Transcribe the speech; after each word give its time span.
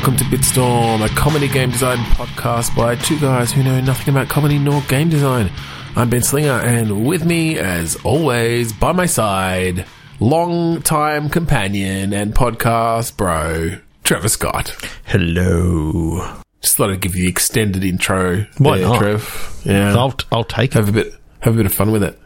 welcome 0.00 0.16
to 0.16 0.24
Bitstorm, 0.24 1.04
a 1.04 1.14
comedy 1.14 1.46
game 1.46 1.70
design 1.70 1.98
podcast 2.14 2.74
by 2.74 2.96
two 2.96 3.20
guys 3.20 3.52
who 3.52 3.62
know 3.62 3.82
nothing 3.82 4.14
about 4.14 4.30
comedy 4.30 4.58
nor 4.58 4.80
game 4.88 5.10
design. 5.10 5.50
I'm 5.94 6.08
Ben 6.08 6.22
Slinger, 6.22 6.52
and 6.52 7.04
with 7.04 7.26
me, 7.26 7.58
as 7.58 7.96
always, 7.96 8.72
by 8.72 8.92
my 8.92 9.04
side, 9.04 9.84
long-time 10.18 11.28
companion 11.28 12.14
and 12.14 12.34
podcast 12.34 13.14
bro, 13.18 13.72
Trevor 14.02 14.30
Scott. 14.30 14.74
Hello. 15.04 16.40
Just 16.62 16.78
thought 16.78 16.88
I'd 16.88 17.02
give 17.02 17.14
you 17.14 17.24
the 17.24 17.28
extended 17.28 17.84
intro. 17.84 18.46
Why 18.56 18.78
there, 18.78 18.88
not? 18.88 18.98
Trev? 19.00 19.60
Yeah, 19.66 19.94
I'll, 19.94 20.14
I'll 20.32 20.44
take 20.44 20.70
it. 20.70 20.78
have 20.78 20.88
a 20.88 20.92
bit, 20.92 21.14
have 21.40 21.52
a 21.52 21.56
bit 21.58 21.66
of 21.66 21.74
fun 21.74 21.92
with 21.92 22.02
it. 22.02 22.18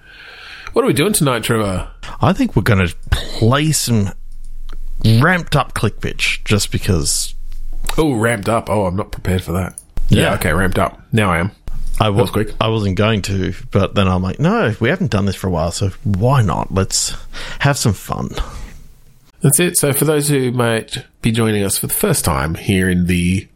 What 0.74 0.84
are 0.84 0.86
we 0.86 0.94
doing 0.94 1.12
tonight, 1.12 1.42
Trevor? 1.42 1.91
I 2.20 2.34
think 2.34 2.54
we're 2.54 2.62
going 2.62 2.86
to 2.86 2.94
play 3.10 3.72
some 3.72 4.12
ramped 5.04 5.56
up 5.56 5.74
click 5.74 6.00
pitch 6.00 6.42
just 6.44 6.70
because 6.70 7.33
Oh, 7.96 8.14
ramped 8.14 8.48
up. 8.48 8.68
Oh, 8.68 8.86
I'm 8.86 8.96
not 8.96 9.12
prepared 9.12 9.42
for 9.42 9.52
that. 9.52 9.80
Yeah, 10.08 10.22
Yeah. 10.22 10.34
okay, 10.34 10.52
ramped 10.52 10.78
up. 10.78 11.00
Now 11.12 11.30
I 11.30 11.38
am. 11.38 11.50
I 12.00 12.08
was 12.08 12.22
was, 12.22 12.30
quick. 12.32 12.54
I 12.60 12.68
wasn't 12.68 12.96
going 12.96 13.22
to, 13.22 13.54
but 13.70 13.94
then 13.94 14.08
I'm 14.08 14.22
like, 14.22 14.40
no, 14.40 14.74
we 14.80 14.88
haven't 14.88 15.12
done 15.12 15.26
this 15.26 15.36
for 15.36 15.46
a 15.46 15.50
while, 15.50 15.70
so 15.70 15.90
why 16.02 16.42
not? 16.42 16.74
Let's 16.74 17.14
have 17.60 17.78
some 17.78 17.92
fun. 17.92 18.30
That's 19.42 19.60
it. 19.60 19.76
So, 19.76 19.92
for 19.92 20.04
those 20.04 20.28
who 20.28 20.50
might 20.50 21.04
be 21.22 21.30
joining 21.30 21.62
us 21.62 21.78
for 21.78 21.86
the 21.86 21.94
first 21.94 22.24
time 22.24 22.56
here 22.56 22.88
in 22.90 23.06
the 23.06 23.46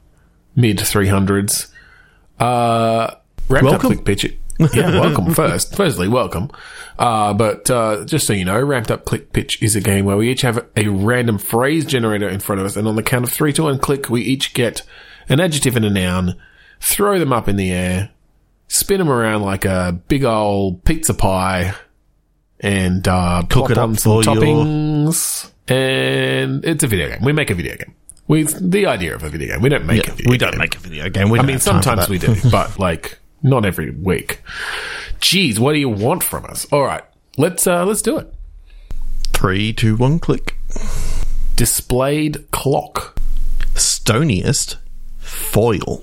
mid 0.54 0.78
300s, 0.78 1.68
uh, 2.38 3.14
ramped 3.48 3.64
Welcome. 3.70 3.74
up 3.74 3.80
click 3.80 4.04
pitch. 4.04 4.24
It. 4.24 4.38
Yeah, 4.74 4.90
welcome 5.00 5.32
first. 5.34 5.74
Firstly, 5.76 6.08
welcome. 6.08 6.50
Uh, 6.98 7.32
but 7.32 7.70
uh, 7.70 8.04
just 8.04 8.26
so 8.26 8.32
you 8.32 8.44
know, 8.44 8.60
ramped 8.60 8.90
up 8.90 9.04
click 9.04 9.32
pitch 9.32 9.62
is 9.62 9.76
a 9.76 9.80
game 9.80 10.04
where 10.04 10.16
we 10.16 10.30
each 10.30 10.40
have 10.42 10.66
a 10.76 10.88
random 10.88 11.38
phrase 11.38 11.84
generator 11.84 12.28
in 12.28 12.40
front 12.40 12.60
of 12.60 12.66
us, 12.66 12.76
and 12.76 12.88
on 12.88 12.96
the 12.96 13.02
count 13.02 13.24
of 13.24 13.30
three 13.30 13.52
to 13.52 13.62
one 13.64 13.78
click, 13.78 14.10
we 14.10 14.20
each 14.22 14.52
get 14.54 14.82
an 15.28 15.40
adjective 15.40 15.76
and 15.76 15.84
a 15.84 15.90
noun, 15.90 16.34
throw 16.80 17.18
them 17.18 17.32
up 17.32 17.48
in 17.48 17.56
the 17.56 17.70
air, 17.70 18.10
spin 18.66 18.98
them 18.98 19.10
around 19.10 19.42
like 19.42 19.64
a 19.64 20.00
big 20.08 20.24
old 20.24 20.82
pizza 20.84 21.14
pie, 21.14 21.72
and 22.60 23.06
uh, 23.06 23.42
Cook 23.48 23.70
it 23.70 23.78
up 23.78 23.84
on 23.90 23.96
some 23.96 24.22
for 24.22 24.34
your- 24.34 24.34
toppings. 24.42 25.50
And 25.68 26.64
it's 26.64 26.82
a 26.82 26.86
video 26.86 27.08
game. 27.10 27.22
We 27.22 27.32
make 27.32 27.50
a 27.50 27.54
video 27.54 27.76
game. 27.76 27.94
With 28.26 28.70
the 28.72 28.86
idea 28.86 29.14
of 29.14 29.22
a 29.22 29.28
video 29.28 29.48
game. 29.54 29.62
We 29.62 29.68
don't 29.68 29.86
make 29.86 30.06
a 30.08 30.12
video 30.12 30.30
we 30.30 30.38
game. 30.38 30.50
don't 30.50 30.58
make 30.58 30.74
a 30.74 30.78
video 30.78 31.08
game. 31.10 31.30
We 31.30 31.38
I 31.38 31.42
mean, 31.42 31.52
have 31.56 31.62
time 31.64 31.76
for 31.76 31.82
sometimes 31.82 32.08
we 32.08 32.18
do, 32.18 32.34
but 32.50 32.78
like 32.78 33.18
not 33.42 33.64
every 33.64 33.90
week. 33.90 34.40
Jeez, 35.20 35.58
what 35.58 35.72
do 35.72 35.78
you 35.78 35.88
want 35.88 36.22
from 36.22 36.44
us? 36.46 36.66
All 36.72 36.84
right, 36.84 37.02
let's 37.36 37.66
uh, 37.66 37.84
let's 37.84 38.02
do 38.02 38.18
it. 38.18 38.32
Three, 39.32 39.72
two, 39.72 39.96
one, 39.96 40.18
click. 40.18 40.56
Displayed 41.56 42.50
clock, 42.50 43.18
Stoniest 43.74 44.76
foil. 45.18 46.02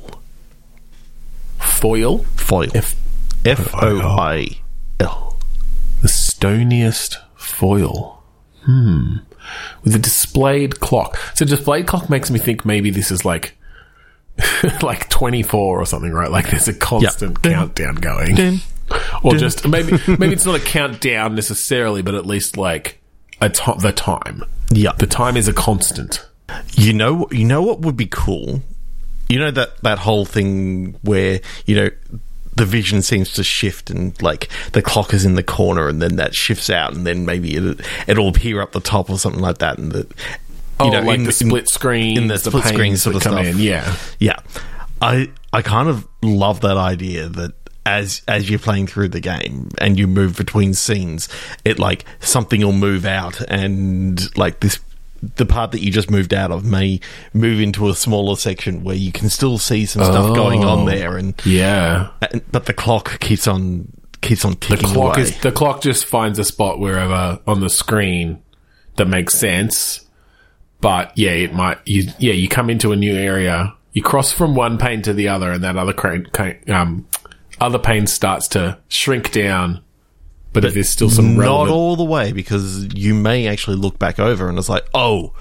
foil, 1.60 2.20
Foil. 2.36 2.70
F- 2.76 2.96
F 3.46 3.74
O 3.76 4.00
I 4.02 4.48
L. 5.00 5.38
the 6.02 6.08
stoniest 6.08 7.18
foil. 7.36 8.24
Hmm. 8.64 9.18
With 9.84 9.94
a 9.96 10.00
displayed 10.00 10.80
clock. 10.80 11.18
So 11.36 11.46
displayed 11.46 11.86
clock 11.86 12.10
makes 12.10 12.32
me 12.32 12.40
think 12.40 12.66
maybe 12.66 12.90
this 12.90 13.12
is 13.12 13.24
like 13.24 13.56
like 14.82 15.10
twenty 15.10 15.44
four 15.44 15.80
or 15.82 15.86
something, 15.86 16.12
right? 16.12 16.30
Like 16.32 16.50
there's 16.50 16.68
a 16.68 16.74
constant 16.74 17.42
Ding. 17.42 17.54
countdown 17.54 17.96
going. 17.96 18.60
Or 19.24 19.36
just 19.36 19.68
maybe 19.68 19.98
maybe 20.08 20.34
it's 20.34 20.46
not 20.46 20.56
a 20.56 20.64
countdown 20.64 21.36
necessarily, 21.36 22.02
but 22.02 22.16
at 22.16 22.26
least 22.26 22.58
like 22.58 23.02
a 23.42 23.50
to- 23.50 23.76
the 23.80 23.92
time. 23.92 24.44
Yeah. 24.70 24.92
The 24.98 25.08
time 25.08 25.38
is 25.38 25.48
a 25.48 25.54
constant. 25.54 26.26
You 26.74 26.94
know, 26.94 27.28
you 27.32 27.46
know 27.46 27.62
what 27.62 27.80
would 27.82 27.98
be 27.98 28.08
cool. 28.08 28.62
You 29.30 29.40
know 29.40 29.52
that 29.52 29.82
that 29.82 30.00
whole 30.00 30.26
thing 30.26 30.96
where 31.02 31.40
you 31.66 31.76
know 31.76 31.90
the 32.56 32.66
vision 32.66 33.02
seems 33.02 33.34
to 33.34 33.44
shift 33.44 33.90
and 33.90 34.20
like 34.22 34.50
the 34.72 34.82
clock 34.82 35.14
is 35.14 35.26
in 35.26 35.36
the 35.36 35.44
corner 35.44 35.88
and 35.90 36.02
then 36.02 36.16
that 36.16 36.34
shifts 36.34 36.70
out 36.70 36.94
and 36.94 37.06
then 37.06 37.26
maybe 37.26 37.56
it, 37.56 37.82
it'll 38.08 38.30
appear 38.30 38.62
up 38.62 38.72
the 38.72 38.80
top 38.80 39.10
or 39.10 39.20
something 39.20 39.42
like 39.42 39.58
that 39.58 39.78
and 39.78 39.92
the 39.92 40.08
Oh, 40.80 40.90
know 40.90 41.02
like 41.02 41.20
in- 41.20 41.24
the 41.26 41.32
split 41.32 41.70
screen, 41.70 42.18
in 42.18 42.28
the 42.28 42.38
split 42.38 42.64
screen 42.66 42.98
sort 42.98 43.16
of 43.16 43.22
come 43.24 43.34
stuff. 43.34 43.46
in. 43.46 43.60
Yeah, 43.60 43.96
Yeah, 44.20 44.40
I 45.02 45.30
I 45.54 45.62
kind 45.62 45.90
of 45.90 46.08
love 46.22 46.62
that 46.62 46.78
idea 46.78 47.30
that 47.30 47.54
as 47.86 48.22
as 48.28 48.50
you're 48.50 48.60
playing 48.60 48.88
through 48.88 49.10
the 49.10 49.20
game 49.22 49.70
and 49.80 49.98
you 50.00 50.08
move 50.08 50.36
between 50.38 50.74
scenes, 50.74 51.30
it 51.64 51.80
like 51.80 52.04
something 52.20 52.62
will 52.62 52.72
move 52.74 53.06
out 53.06 53.40
and 53.42 54.36
like 54.38 54.60
this. 54.60 54.80
The 55.38 55.46
part 55.46 55.72
that 55.72 55.80
you 55.82 55.92
just 55.92 56.12
moved 56.12 56.34
out 56.36 56.52
of 56.52 56.64
may 56.66 57.00
move 57.34 57.60
into 57.60 57.90
a 57.90 57.96
smaller 57.96 58.36
section 58.36 58.84
where 58.84 58.96
you 58.98 59.12
can 59.12 59.30
still 59.30 59.58
see 59.58 59.86
some 59.88 60.04
stuff 60.04 60.36
going 60.36 60.64
on 60.64 60.80
Oh. 60.82 60.86
there, 60.86 61.18
and, 61.18 61.34
yeah. 61.46 62.10
and 62.32 62.44
but 62.52 62.66
the 62.66 62.74
clock 62.74 63.20
keeps 63.22 63.48
on 63.48 63.88
keeps 64.22 64.46
on 64.46 64.52
The 64.70 64.78
clock 64.78 65.16
away. 65.16 65.24
is 65.24 65.40
the 65.40 65.52
clock 65.52 65.82
just 65.82 66.06
finds 66.06 66.38
a 66.38 66.44
spot 66.44 66.80
wherever 66.80 67.40
on 67.48 67.60
the 67.60 67.70
screen 67.70 68.44
that 68.98 69.08
makes 69.08 69.34
sense. 69.36 70.05
But 70.82 71.18
yeah, 71.18 71.32
it 71.32 71.54
might. 71.54 71.80
You, 71.86 72.10
yeah, 72.20 72.34
you 72.34 72.48
come 72.48 72.70
into 72.70 72.92
a 72.92 72.96
new 72.96 73.16
area, 73.16 73.74
you 73.94 74.04
cross 74.04 74.32
from 74.32 74.56
one 74.56 74.78
pane 74.78 75.02
to 75.04 75.14
the 75.14 75.30
other, 75.30 75.52
and 75.52 75.64
that 75.64 75.78
other 75.78 75.94
crane, 75.94 76.26
crane- 76.34 76.60
um, 76.70 77.08
other 77.60 77.80
pane 77.80 78.08
starts 78.08 78.48
to 78.50 78.78
shrink 78.88 79.32
down. 79.32 79.82
But, 80.54 80.64
if 80.64 80.74
there's 80.74 80.90
still 80.90 81.10
some 81.10 81.36
not 81.36 81.42
relevant, 81.42 81.72
all 81.72 81.96
the 81.98 82.06
way 82.06 82.32
because 82.32 82.94
you 82.94 83.14
may 83.14 83.48
actually 83.48 83.76
look 83.76 84.00
back 84.00 84.20
over 84.20 84.48
and 84.48 84.58
it's 84.58 84.70
like, 84.70 84.88
oh, 84.94 85.34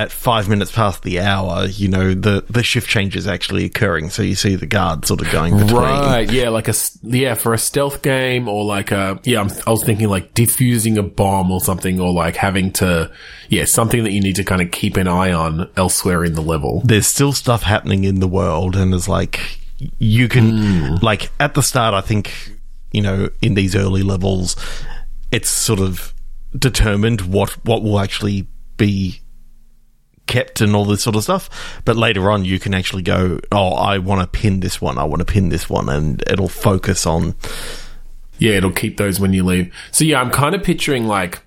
at 0.00 0.10
five 0.10 0.48
minutes 0.48 0.72
past 0.72 1.02
the 1.02 1.20
hour, 1.20 1.66
you 1.66 1.86
know 1.86 2.14
the 2.14 2.42
the 2.48 2.62
shift 2.62 2.88
change 2.88 3.14
is 3.16 3.26
actually 3.26 3.66
occurring, 3.66 4.08
so 4.08 4.22
you 4.22 4.34
see 4.34 4.56
the 4.56 4.64
guard 4.64 5.04
sort 5.04 5.20
of 5.20 5.30
going 5.30 5.52
between. 5.58 5.82
Right, 5.82 6.32
yeah, 6.32 6.48
like 6.48 6.68
a 6.68 6.74
yeah 7.02 7.34
for 7.34 7.52
a 7.52 7.58
stealth 7.58 8.00
game 8.00 8.48
or 8.48 8.64
like 8.64 8.92
a 8.92 9.20
yeah. 9.24 9.42
I'm, 9.42 9.50
I 9.66 9.70
was 9.70 9.84
thinking 9.84 10.08
like 10.08 10.32
defusing 10.32 10.96
a 10.96 11.02
bomb 11.02 11.50
or 11.50 11.60
something, 11.60 12.00
or 12.00 12.14
like 12.14 12.36
having 12.36 12.72
to 12.74 13.12
yeah 13.50 13.66
something 13.66 14.02
that 14.04 14.12
you 14.12 14.22
need 14.22 14.36
to 14.36 14.44
kind 14.44 14.62
of 14.62 14.70
keep 14.70 14.96
an 14.96 15.06
eye 15.06 15.32
on 15.32 15.68
elsewhere 15.76 16.24
in 16.24 16.32
the 16.32 16.40
level. 16.40 16.80
There's 16.82 17.06
still 17.06 17.34
stuff 17.34 17.62
happening 17.62 18.04
in 18.04 18.20
the 18.20 18.28
world, 18.28 18.76
and 18.76 18.94
it's 18.94 19.06
like 19.06 19.60
you 19.98 20.28
can 20.28 20.50
Hmm. 20.50 20.94
like 21.02 21.30
at 21.38 21.52
the 21.52 21.62
start. 21.62 21.92
I 21.92 22.00
think 22.00 22.32
you 22.90 23.02
know 23.02 23.28
in 23.42 23.52
these 23.52 23.76
early 23.76 24.02
levels, 24.02 24.56
it's 25.30 25.50
sort 25.50 25.78
of 25.78 26.14
determined 26.58 27.20
what 27.20 27.50
what 27.66 27.82
will 27.82 28.00
actually 28.00 28.48
be 28.78 29.20
kept 30.30 30.62
and 30.62 30.74
all 30.74 30.86
this 30.86 31.02
sort 31.02 31.16
of 31.16 31.22
stuff. 31.24 31.82
But 31.84 31.96
later 31.96 32.30
on, 32.30 32.46
you 32.46 32.58
can 32.58 32.72
actually 32.72 33.02
go, 33.02 33.40
oh, 33.52 33.72
I 33.74 33.98
want 33.98 34.22
to 34.22 34.26
pin 34.26 34.60
this 34.60 34.80
one, 34.80 34.96
I 34.96 35.04
want 35.04 35.20
to 35.20 35.30
pin 35.30 35.50
this 35.50 35.68
one, 35.68 35.90
and 35.90 36.22
it'll 36.26 36.48
focus 36.48 37.04
on. 37.04 37.34
Yeah, 38.38 38.52
it'll 38.52 38.72
keep 38.72 38.96
those 38.96 39.20
when 39.20 39.34
you 39.34 39.44
leave. 39.44 39.70
So 39.92 40.04
yeah, 40.04 40.20
I'm 40.22 40.30
kind 40.30 40.54
of 40.54 40.62
picturing 40.62 41.06
like 41.06 41.42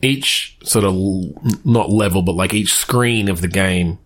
each 0.00 0.56
sort 0.64 0.84
of 0.86 0.94
l- 0.94 1.32
not 1.64 1.90
level, 1.90 2.22
but 2.22 2.34
like 2.34 2.54
each 2.54 2.72
screen 2.72 3.28
of 3.28 3.42
the 3.42 3.48
game 3.48 3.98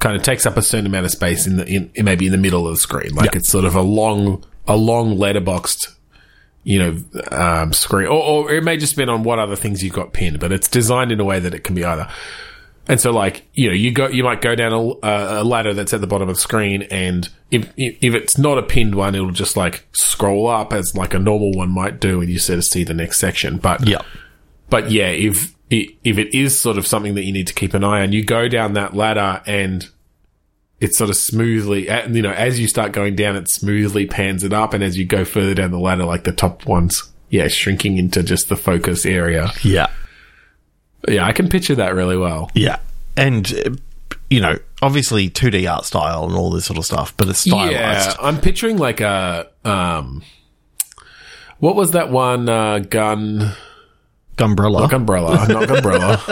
kind 0.00 0.16
of 0.16 0.22
takes 0.22 0.46
up 0.46 0.56
a 0.56 0.62
certain 0.62 0.86
amount 0.86 1.04
of 1.06 1.12
space 1.12 1.46
in 1.46 1.56
the 1.58 1.66
in, 1.66 1.90
in 1.94 2.04
maybe 2.04 2.26
in 2.26 2.32
the 2.32 2.38
middle 2.38 2.66
of 2.66 2.74
the 2.74 2.80
screen. 2.80 3.14
Like 3.14 3.32
Yeah. 3.32 3.38
it's 3.38 3.48
sort 3.48 3.64
of 3.64 3.74
a 3.76 3.82
long 3.82 4.44
a 4.66 4.76
long 4.76 5.16
letterboxed 5.16 5.94
you 6.64 6.78
know 6.78 6.98
um, 7.30 7.72
screen, 7.72 8.06
or, 8.08 8.20
or 8.22 8.52
it 8.52 8.64
may 8.64 8.76
just 8.76 8.96
be 8.96 9.04
on 9.04 9.22
what 9.22 9.38
other 9.38 9.56
things 9.56 9.82
you've 9.82 9.94
got 9.94 10.12
pinned, 10.12 10.40
but 10.40 10.50
it's 10.52 10.68
designed 10.68 11.12
in 11.12 11.20
a 11.20 11.24
way 11.24 11.38
that 11.40 11.54
it 11.54 11.62
can 11.64 11.74
be 11.76 11.84
either. 11.84 12.08
And 12.88 12.98
so, 13.00 13.10
like 13.10 13.46
you 13.52 13.68
know, 13.68 13.74
you 13.74 13.90
go, 13.92 14.08
you 14.08 14.24
might 14.24 14.40
go 14.40 14.54
down 14.54 14.72
a, 14.72 15.08
a 15.42 15.44
ladder 15.44 15.74
that's 15.74 15.92
at 15.92 16.00
the 16.00 16.06
bottom 16.06 16.28
of 16.28 16.36
the 16.36 16.40
screen, 16.40 16.82
and 16.84 17.28
if 17.50 17.70
if 17.76 18.14
it's 18.14 18.38
not 18.38 18.56
a 18.56 18.62
pinned 18.62 18.94
one, 18.94 19.14
it'll 19.14 19.30
just 19.30 19.56
like 19.56 19.86
scroll 19.92 20.48
up 20.48 20.72
as 20.72 20.94
like 20.94 21.12
a 21.12 21.18
normal 21.18 21.52
one 21.52 21.70
might 21.70 22.00
do, 22.00 22.20
and 22.22 22.30
you 22.30 22.38
sort 22.38 22.58
of 22.58 22.64
see 22.64 22.84
the 22.84 22.94
next 22.94 23.18
section. 23.20 23.58
But 23.58 23.86
Yeah. 23.86 24.00
but 24.70 24.90
yeah, 24.90 25.08
if 25.08 25.54
if 25.70 26.16
it 26.16 26.34
is 26.34 26.58
sort 26.58 26.78
of 26.78 26.86
something 26.86 27.14
that 27.14 27.24
you 27.24 27.32
need 27.32 27.46
to 27.48 27.52
keep 27.54 27.74
an 27.74 27.84
eye 27.84 28.00
on, 28.02 28.12
you 28.12 28.24
go 28.24 28.48
down 28.48 28.72
that 28.72 28.94
ladder 28.96 29.42
and 29.46 29.86
it 30.80 30.94
sort 30.94 31.10
of 31.10 31.16
smoothly, 31.16 31.90
you 32.10 32.22
know, 32.22 32.30
as 32.32 32.58
you 32.58 32.68
start 32.68 32.92
going 32.92 33.16
down, 33.16 33.36
it 33.36 33.50
smoothly 33.50 34.06
pans 34.06 34.44
it 34.44 34.52
up, 34.54 34.72
and 34.72 34.82
as 34.82 34.96
you 34.96 35.04
go 35.04 35.26
further 35.26 35.52
down 35.52 35.72
the 35.72 35.78
ladder, 35.78 36.04
like 36.04 36.24
the 36.24 36.32
top 36.32 36.64
ones, 36.64 37.02
yeah, 37.28 37.48
shrinking 37.48 37.98
into 37.98 38.22
just 38.22 38.48
the 38.48 38.56
focus 38.56 39.04
area. 39.04 39.50
Yeah. 39.62 39.88
Yeah, 41.06 41.26
I 41.26 41.32
can 41.32 41.48
picture 41.48 41.74
that 41.76 41.94
really 41.94 42.16
well. 42.16 42.50
Yeah. 42.54 42.78
And, 43.16 43.52
uh, 43.66 43.70
you 44.30 44.40
know, 44.40 44.58
obviously 44.82 45.30
2D 45.30 45.70
art 45.70 45.84
style 45.84 46.24
and 46.24 46.34
all 46.34 46.50
this 46.50 46.64
sort 46.64 46.78
of 46.78 46.84
stuff, 46.84 47.16
but 47.16 47.28
it's 47.28 47.40
stylized. 47.40 47.72
Yeah, 47.72 48.14
I'm 48.20 48.40
picturing 48.40 48.78
like 48.78 49.00
a 49.00 49.48
um, 49.64 50.22
what 51.58 51.74
was 51.74 51.92
that 51.92 52.10
one 52.10 52.48
uh, 52.48 52.78
gun? 52.78 53.54
Gunbrella. 54.36 54.80
Not 54.80 54.92
umbrella, 54.92 55.48
not 55.48 55.70
umbrella. 55.70 56.22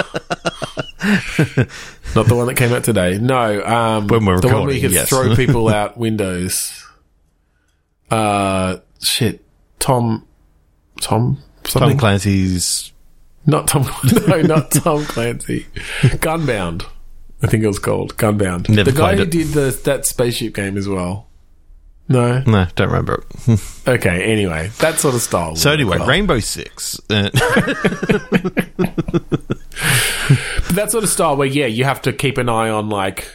not 2.15 2.27
the 2.27 2.35
one 2.37 2.47
that 2.47 2.55
came 2.57 2.73
out 2.73 2.85
today. 2.85 3.19
No, 3.19 3.65
um, 3.65 4.07
When 4.07 4.25
we're 4.25 4.41
the 4.41 4.49
one 4.49 4.65
where 4.67 4.75
you 4.75 4.81
could 4.81 4.93
yes. 4.93 5.09
throw 5.09 5.35
people 5.37 5.69
out 5.69 5.97
windows. 5.97 6.85
Uh, 8.09 8.77
shit, 9.03 9.45
Tom, 9.81 10.25
Tom, 11.01 11.39
something. 11.65 11.91
Tom 11.91 11.99
Clancy's 11.99 12.93
not 13.47 13.69
Tom. 13.69 13.87
No, 14.29 14.41
not 14.43 14.71
Tom 14.71 15.05
Clancy. 15.05 15.67
Gunbound. 16.03 16.85
I 17.43 17.47
think 17.49 17.63
it 17.63 17.67
was 17.69 17.79
called 17.79 18.17
Gunbound. 18.17 18.69
Never 18.69 18.91
the 18.91 18.99
guy 18.99 19.17
who 19.17 19.23
it. 19.23 19.31
did 19.31 19.49
the 19.49 19.79
that 19.85 20.07
spaceship 20.07 20.55
game 20.55 20.77
as 20.77 20.89
well. 20.89 21.29
No. 22.09 22.41
No, 22.47 22.67
don't 22.77 22.89
remember 22.89 23.25
it. 23.49 23.61
Okay. 23.89 24.33
Anyway, 24.33 24.69
that 24.79 24.99
sort 24.99 25.15
of 25.15 25.21
style. 25.23 25.55
So 25.57 25.71
anyway. 25.73 25.99
Rainbow 25.99 26.41
Six. 26.41 26.99
Uh, 27.11 27.31
But 27.33 27.41
that 30.75 30.89
sort 30.91 31.05
of 31.05 31.11
style 31.11 31.37
where 31.37 31.47
yeah, 31.47 31.67
you 31.67 31.85
have 31.85 32.03
to 32.03 32.13
keep 32.13 32.39
an 32.39 32.49
eye 32.49 32.69
on 32.69 32.89
like, 32.89 33.29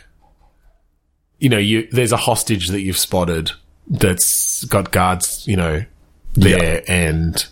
you 1.39 1.49
know, 1.49 1.57
you 1.57 1.87
there's 1.91 2.11
a 2.11 2.17
hostage 2.17 2.69
that 2.69 2.81
you've 2.81 2.97
spotted 2.97 3.51
that's 3.87 4.63
got 4.65 4.91
guards, 4.91 5.45
you 5.47 5.57
know, 5.57 5.83
there, 6.33 6.83
and 6.87 7.45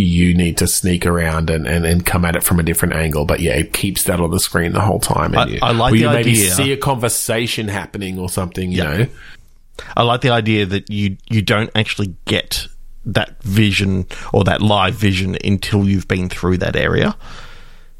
you 0.00 0.34
need 0.34 0.56
to 0.58 0.66
sneak 0.66 1.06
around 1.06 1.50
and, 1.50 1.66
and, 1.66 1.84
and 1.84 2.04
come 2.06 2.24
at 2.24 2.36
it 2.36 2.42
from 2.42 2.58
a 2.60 2.62
different 2.62 2.94
angle. 2.94 3.24
But 3.24 3.40
yeah, 3.40 3.52
it 3.54 3.72
keeps 3.72 4.04
that 4.04 4.20
on 4.20 4.30
the 4.30 4.40
screen 4.40 4.72
the 4.72 4.80
whole 4.80 5.00
time. 5.00 5.32
And 5.34 5.38
I- 5.40 5.46
you, 5.46 5.58
I 5.62 5.72
like 5.72 5.92
the 5.92 5.98
you 5.98 6.06
maybe 6.10 6.30
idea. 6.30 6.50
see 6.50 6.72
a 6.72 6.76
conversation 6.76 7.68
happening 7.68 8.18
or 8.18 8.28
something. 8.28 8.70
You 8.72 8.84
know, 8.84 9.06
I 9.96 10.02
like 10.02 10.20
the 10.20 10.30
idea 10.30 10.66
that 10.66 10.90
you 10.90 11.16
you 11.30 11.42
don't 11.42 11.70
actually 11.74 12.14
get 12.24 12.66
that 13.06 13.42
vision 13.42 14.06
or 14.32 14.44
that 14.44 14.60
live 14.60 14.94
vision 14.94 15.36
until 15.44 15.88
you've 15.88 16.08
been 16.08 16.28
through 16.28 16.58
that 16.58 16.76
area. 16.76 17.16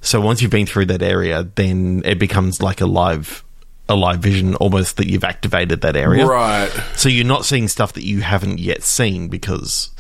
So 0.01 0.21
once 0.21 0.43
you've 0.43 0.51
been 0.51 0.67
through 0.67 0.87
that 0.87 1.03
area, 1.03 1.43
then 1.55 2.03
it 2.05 2.19
becomes 2.19 2.63
like 2.63 2.81
a 2.81 2.87
live 2.87 3.43
a 3.89 3.97
live 3.97 4.21
vision 4.21 4.55
almost 4.57 4.99
that 4.99 5.09
you've 5.09 5.25
activated 5.25 5.81
that 5.81 5.97
area. 5.97 6.27
right? 6.27 6.69
So 6.95 7.09
you're 7.09 7.25
not 7.25 7.45
seeing 7.45 7.69
stuff 7.69 7.95
that 7.95 8.05
you 8.05 8.21
haven't 8.21 8.59
yet 8.59 8.83
seen 8.83 9.29
because 9.29 9.91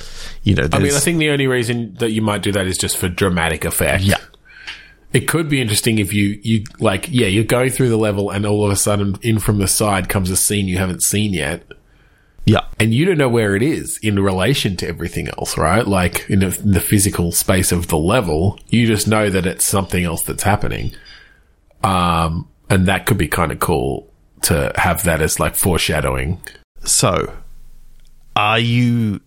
you 0.43 0.55
know 0.55 0.69
I 0.73 0.79
mean, 0.79 0.93
I 0.95 0.99
think 0.99 1.19
the 1.19 1.31
only 1.31 1.47
reason 1.47 1.95
that 1.95 2.11
you 2.11 2.21
might 2.23 2.43
do 2.43 2.53
that 2.53 2.67
is 2.67 2.77
just 2.77 2.97
for 2.97 3.09
dramatic 3.09 3.65
effect. 3.65 4.05
Yeah. 4.05 4.19
It 5.15 5.27
could 5.27 5.49
be 5.49 5.59
interesting 5.63 5.99
if 5.99 6.13
you, 6.13 6.39
you 6.43 6.65
like, 6.81 7.09
yeah, 7.11 7.29
you're 7.29 7.45
going 7.45 7.71
through 7.71 7.89
the 7.89 7.97
level 7.97 8.29
and 8.31 8.45
all 8.45 8.67
of 8.67 8.71
a 8.71 8.77
sudden 8.77 9.17
in 9.23 9.39
from 9.39 9.57
the 9.57 9.67
side 9.67 10.11
comes 10.11 10.29
a 10.31 10.37
scene 10.37 10.69
you 10.69 10.77
haven't 10.77 11.03
seen 11.03 11.33
yet. 11.33 11.65
yeah. 12.45 12.67
And 12.79 12.93
you 12.93 13.07
don't 13.07 13.17
know 13.17 13.29
where 13.31 13.57
it 13.57 13.63
is 13.63 13.99
in 14.03 14.21
relation 14.21 14.77
to 14.77 14.87
everything 14.87 15.29
else, 15.29 15.57
right? 15.57 15.87
Like 15.87 16.27
in 16.29 16.41
the, 16.41 16.59
in 16.63 16.73
the 16.73 16.81
physical 16.81 17.33
space 17.33 17.73
of 17.73 17.89
the 17.89 17.97
level, 17.97 18.61
you 18.69 18.87
just 18.87 19.09
know 19.09 19.31
that 19.31 19.47
it's 19.47 19.65
something 19.65 20.05
else 20.05 20.23
that's 20.25 20.43
happening. 20.43 20.93
Um, 21.83 22.51
and 22.71 22.87
that 22.87 23.07
could 23.07 23.19
be 23.19 23.29
kind 23.29 23.53
of 23.53 23.61
cool 23.61 24.11
to 24.43 24.73
have 24.77 25.03
that 25.05 25.21
as 25.21 25.41
like 25.41 25.55
foreshadowing. 25.57 26.41
So, 26.85 27.33
are 28.37 28.59
you 28.59 29.21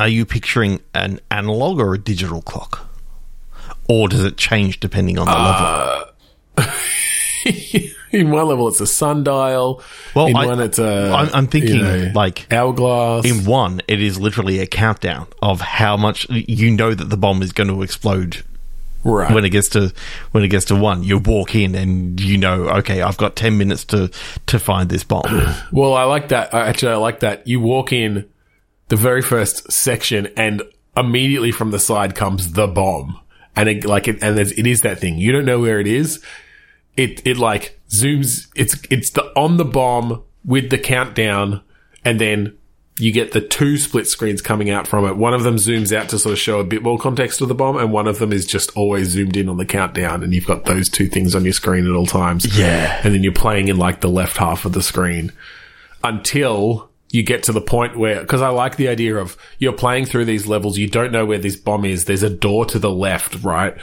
are 0.00 0.08
you 0.08 0.24
picturing 0.26 0.80
an 0.94 1.20
analog 1.30 1.78
or 1.78 1.94
a 1.94 1.98
digital 1.98 2.42
clock, 2.42 2.88
or 3.88 4.08
does 4.08 4.24
it 4.24 4.36
change 4.36 4.80
depending 4.80 5.18
on 5.18 5.26
the 5.26 5.32
Uh, 5.32 6.04
level? 6.56 6.72
in 8.12 8.30
one 8.30 8.46
level, 8.48 8.68
it's 8.68 8.80
a 8.80 8.86
sundial. 8.86 9.82
Well, 10.14 10.26
in 10.26 10.36
I- 10.36 10.46
one, 10.46 10.60
it's 10.60 10.78
a. 10.78 11.12
I'm, 11.14 11.28
I'm 11.34 11.46
thinking 11.46 11.76
you 11.76 11.82
know, 11.82 12.12
like 12.14 12.52
hourglass. 12.52 13.24
in 13.24 13.44
one, 13.44 13.82
it 13.88 14.00
is 14.02 14.18
literally 14.18 14.58
a 14.60 14.66
countdown 14.66 15.26
of 15.42 15.60
how 15.60 15.96
much 15.96 16.26
you 16.30 16.70
know 16.70 16.94
that 16.94 17.04
the 17.10 17.16
bomb 17.16 17.42
is 17.42 17.52
going 17.52 17.68
to 17.68 17.82
explode 17.82 18.42
right. 19.04 19.32
when 19.34 19.44
it 19.44 19.50
gets 19.50 19.68
to 19.70 19.92
when 20.32 20.42
it 20.44 20.48
gets 20.48 20.64
to 20.66 20.76
one. 20.76 21.02
You 21.02 21.18
walk 21.18 21.54
in 21.54 21.74
and 21.74 22.18
you 22.20 22.38
know, 22.38 22.68
okay, 22.78 23.02
I've 23.02 23.16
got 23.16 23.36
ten 23.36 23.58
minutes 23.58 23.84
to 23.86 24.10
to 24.46 24.58
find 24.58 24.88
this 24.90 25.04
bomb. 25.04 25.22
Well, 25.72 25.94
I 25.94 26.04
like 26.04 26.28
that. 26.28 26.52
I- 26.54 26.68
Actually, 26.68 26.92
I 26.92 26.96
like 26.96 27.20
that. 27.20 27.46
You 27.46 27.60
walk 27.60 27.92
in 27.92 28.28
the 28.88 28.96
very 28.96 29.22
first 29.22 29.70
section, 29.72 30.28
and 30.36 30.62
immediately 30.96 31.50
from 31.52 31.70
the 31.70 31.78
side 31.78 32.14
comes 32.14 32.52
the 32.52 32.66
bomb, 32.66 33.18
and 33.56 33.68
it 33.68 33.84
like 33.84 34.08
it, 34.08 34.22
and 34.22 34.36
there's, 34.36 34.52
it 34.52 34.66
is 34.66 34.82
that 34.82 34.98
thing. 34.98 35.18
You 35.18 35.32
don't 35.32 35.44
know 35.44 35.60
where 35.60 35.80
it 35.80 35.86
is. 35.86 36.22
It 36.96 37.26
it 37.26 37.36
like 37.36 37.80
zooms. 37.88 38.46
It's 38.54 38.76
it's 38.90 39.10
the 39.10 39.24
on 39.36 39.56
the 39.56 39.64
bomb 39.64 40.22
with 40.44 40.70
the 40.70 40.78
countdown, 40.78 41.62
and 42.04 42.20
then 42.20 42.56
you 42.98 43.10
get 43.12 43.32
the 43.32 43.40
two 43.40 43.76
split 43.76 44.06
screens 44.06 44.40
coming 44.40 44.70
out 44.70 44.86
from 44.86 45.04
it. 45.04 45.16
One 45.16 45.34
of 45.34 45.42
them 45.42 45.56
zooms 45.56 45.94
out 45.94 46.10
to 46.10 46.18
sort 46.18 46.34
of 46.34 46.38
show 46.38 46.60
a 46.60 46.64
bit 46.64 46.82
more 46.82 46.98
context 46.98 47.40
of 47.40 47.48
the 47.48 47.54
bomb, 47.54 47.76
and 47.76 47.92
one 47.92 48.06
of 48.06 48.18
them 48.18 48.32
is 48.32 48.46
just 48.46 48.76
always 48.76 49.08
zoomed 49.08 49.36
in 49.36 49.48
on 49.48 49.56
the 49.56 49.64
countdown, 49.64 50.22
and 50.22 50.32
you've 50.32 50.46
got 50.46 50.64
those 50.64 50.88
two 50.88 51.08
things 51.08 51.34
on 51.34 51.44
your 51.44 51.52
screen 51.52 51.86
at 51.86 51.92
all 51.92 52.06
times. 52.06 52.56
Yeah. 52.56 53.00
and 53.02 53.12
then 53.12 53.24
you're 53.24 53.32
playing 53.32 53.68
in 53.68 53.78
like 53.78 54.00
the 54.00 54.08
left 54.08 54.36
half 54.36 54.64
of 54.64 54.72
the 54.72 54.82
screen 54.82 55.32
until 56.04 56.90
you 57.10 57.22
get 57.22 57.44
to 57.44 57.52
the 57.52 57.60
point 57.60 57.96
where 57.96 58.20
because 58.20 58.42
I 58.42 58.48
like 58.48 58.76
the 58.76 58.88
idea 58.88 59.16
of 59.16 59.36
you're 59.58 59.72
playing 59.72 60.06
through 60.06 60.26
these 60.26 60.46
levels, 60.46 60.78
you 60.78 60.88
don't 60.88 61.12
know 61.12 61.26
where 61.26 61.38
this 61.38 61.56
bomb 61.56 61.84
is. 61.84 62.04
There's 62.04 62.22
a 62.22 62.30
door 62.30 62.64
to 62.66 62.78
the 62.78 62.90
left, 62.90 63.42
right? 63.42 63.76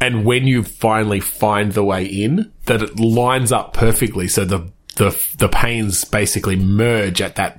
And 0.00 0.24
when 0.24 0.46
you 0.46 0.62
finally 0.62 1.20
find 1.20 1.72
the 1.72 1.84
way 1.84 2.04
in, 2.06 2.52
that 2.66 2.80
it 2.80 2.98
lines 2.98 3.52
up 3.52 3.74
perfectly, 3.74 4.28
so 4.28 4.44
the 4.44 4.70
the 5.00 5.34
the 5.38 5.48
panes 5.48 6.04
basically 6.04 6.56
merge 6.56 7.22
at 7.22 7.36
that 7.36 7.58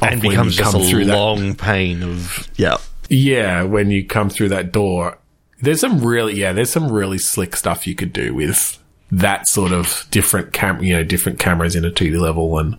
and 0.00 0.20
becomes 0.20 0.56
you 0.56 0.64
just 0.64 0.72
come 0.72 0.82
a 0.82 0.84
through 0.84 1.04
that 1.04 1.16
long 1.16 1.54
pain 1.54 2.02
of 2.02 2.48
yeah. 2.56 2.76
yeah, 3.08 3.62
when 3.62 3.90
you 3.90 4.04
come 4.04 4.28
through 4.28 4.48
that 4.48 4.72
door, 4.72 5.18
there's 5.60 5.80
some 5.80 6.04
really 6.04 6.34
yeah, 6.34 6.52
there's 6.52 6.70
some 6.70 6.90
really 6.90 7.18
slick 7.18 7.54
stuff 7.54 7.86
you 7.86 7.94
could 7.94 8.12
do 8.12 8.34
with 8.34 8.76
that 9.12 9.46
sort 9.46 9.72
of 9.72 10.04
different 10.10 10.52
cam, 10.52 10.82
you 10.82 10.94
know, 10.94 11.04
different 11.04 11.38
cameras 11.38 11.76
in 11.76 11.84
a 11.84 11.90
2D 11.90 12.20
level 12.20 12.58
and 12.58 12.76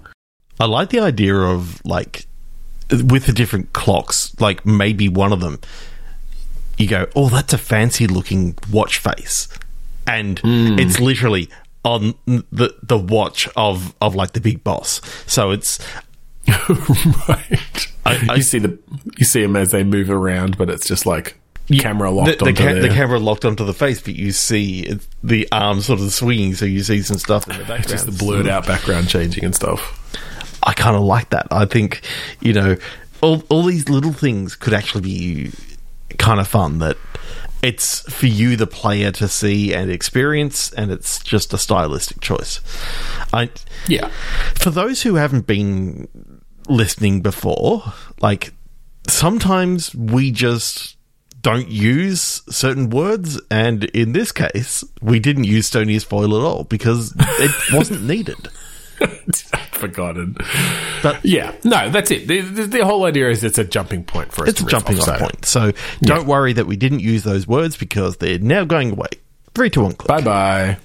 I 0.59 0.65
like 0.65 0.89
the 0.89 0.99
idea 0.99 1.35
of 1.35 1.83
like 1.85 2.25
with 2.91 3.27
the 3.27 3.33
different 3.33 3.71
clocks, 3.71 4.37
like 4.41 4.65
maybe 4.65 5.07
one 5.07 5.31
of 5.31 5.39
them 5.39 5.59
you 6.77 6.87
go, 6.87 7.07
"Oh, 7.15 7.29
that's 7.29 7.53
a 7.53 7.57
fancy 7.57 8.07
looking 8.07 8.57
watch 8.71 8.97
face." 8.97 9.47
And 10.05 10.39
hmm. 10.39 10.77
it's 10.79 10.99
literally 10.99 11.49
on 11.83 12.13
the 12.27 12.75
the 12.83 12.97
watch 12.97 13.47
of 13.55 13.93
of 14.01 14.15
like 14.15 14.33
the 14.33 14.41
big 14.41 14.63
boss. 14.63 15.01
So 15.27 15.51
it's 15.51 15.79
right. 16.47 17.87
I- 18.05 18.25
I- 18.29 18.35
you 18.35 18.41
see 18.41 18.59
the 18.59 18.77
you 19.17 19.25
see 19.25 19.41
them 19.41 19.55
as 19.55 19.71
they 19.71 19.83
move 19.83 20.09
around, 20.09 20.57
but 20.57 20.69
it's 20.69 20.87
just 20.87 21.05
like 21.05 21.35
camera 21.79 22.09
locked 22.09 22.39
the, 22.39 22.47
onto 22.47 22.63
ca- 22.63 22.73
the 22.81 22.89
camera 22.89 23.19
locked 23.19 23.45
onto 23.45 23.63
the 23.63 23.73
face, 23.73 24.01
but 24.01 24.15
you 24.15 24.31
see 24.31 24.99
the 25.23 25.47
arm 25.51 25.81
sort 25.81 25.99
of 25.99 26.11
swinging, 26.11 26.55
so 26.55 26.65
you 26.65 26.81
see 26.83 27.01
some 27.01 27.17
stuff 27.19 27.47
in 27.47 27.53
the 27.53 27.59
background. 27.59 27.83
just 27.87 28.05
the 28.07 28.11
blurred 28.11 28.47
out 28.47 28.65
background 28.65 29.07
changing 29.07 29.45
and 29.45 29.55
stuff. 29.55 29.95
I 30.63 30.73
kind 30.73 30.95
of 30.95 31.03
like 31.03 31.29
that. 31.29 31.47
I 31.51 31.65
think 31.65 32.01
you 32.41 32.53
know 32.53 32.75
all 33.21 33.43
all 33.49 33.63
these 33.63 33.87
little 33.89 34.13
things 34.13 34.55
could 34.55 34.73
actually 34.73 35.01
be 35.01 35.51
kind 36.17 36.39
of 36.39 36.47
fun. 36.47 36.79
That 36.79 36.97
it's 37.61 38.01
for 38.11 38.25
you, 38.27 38.55
the 38.55 38.67
player, 38.67 39.11
to 39.11 39.27
see 39.27 39.73
and 39.73 39.91
experience, 39.91 40.71
and 40.73 40.91
it's 40.91 41.21
just 41.23 41.53
a 41.53 41.57
stylistic 41.57 42.21
choice. 42.21 42.61
I 43.33 43.49
Yeah. 43.87 44.09
for 44.55 44.69
those 44.69 45.01
who 45.03 45.15
haven't 45.15 45.45
been 45.47 46.07
listening 46.67 47.21
before, 47.21 47.93
like 48.21 48.53
sometimes 49.07 49.93
we 49.95 50.31
just 50.31 50.95
don't 51.41 51.69
use 51.69 52.41
certain 52.49 52.89
words, 52.89 53.39
and 53.49 53.85
in 53.85 54.11
this 54.13 54.31
case, 54.31 54.83
we 55.01 55.19
didn't 55.19 55.45
use 55.45 55.67
Stony's 55.67 56.03
foil 56.03 56.35
at 56.37 56.43
all 56.43 56.63
because 56.65 57.13
it 57.17 57.51
wasn't 57.73 58.03
needed. 58.13 58.49
Forgotten. 59.71 60.35
But 61.01 61.23
Yeah. 61.23 61.53
No, 61.63 61.89
that's 61.89 62.11
it. 62.11 62.27
The, 62.27 62.41
the, 62.41 62.63
the 62.65 62.85
whole 62.85 63.05
idea 63.05 63.29
is 63.29 63.43
it's 63.43 63.57
a 63.57 63.63
jumping 63.63 64.03
point 64.03 64.31
for 64.31 64.43
us. 64.43 64.49
it's 64.49 64.59
to 64.59 64.65
a 64.65 64.69
jumping 64.69 64.99
off 64.99 65.19
point. 65.19 65.45
So 65.45 65.71
don't 66.01 66.27
worry 66.27 66.53
that 66.53 66.65
we 66.67 66.75
didn't 66.75 66.99
use 66.99 67.23
those 67.23 67.47
words 67.47 67.77
because 67.77 68.17
they're 68.17 68.39
now 68.39 68.65
going 68.65 68.91
away. 68.91 69.09
Three, 69.55 69.69
two, 69.69 69.81
one, 69.81 69.93
click. 69.93 70.07
Bye 70.07 70.21
bye. 70.21 70.77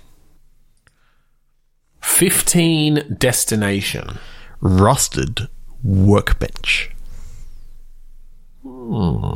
15 2.02 3.16
destination. 3.18 4.18
Rusted 4.61 5.49
workbench. 5.83 6.90
Hmm. 8.62 9.33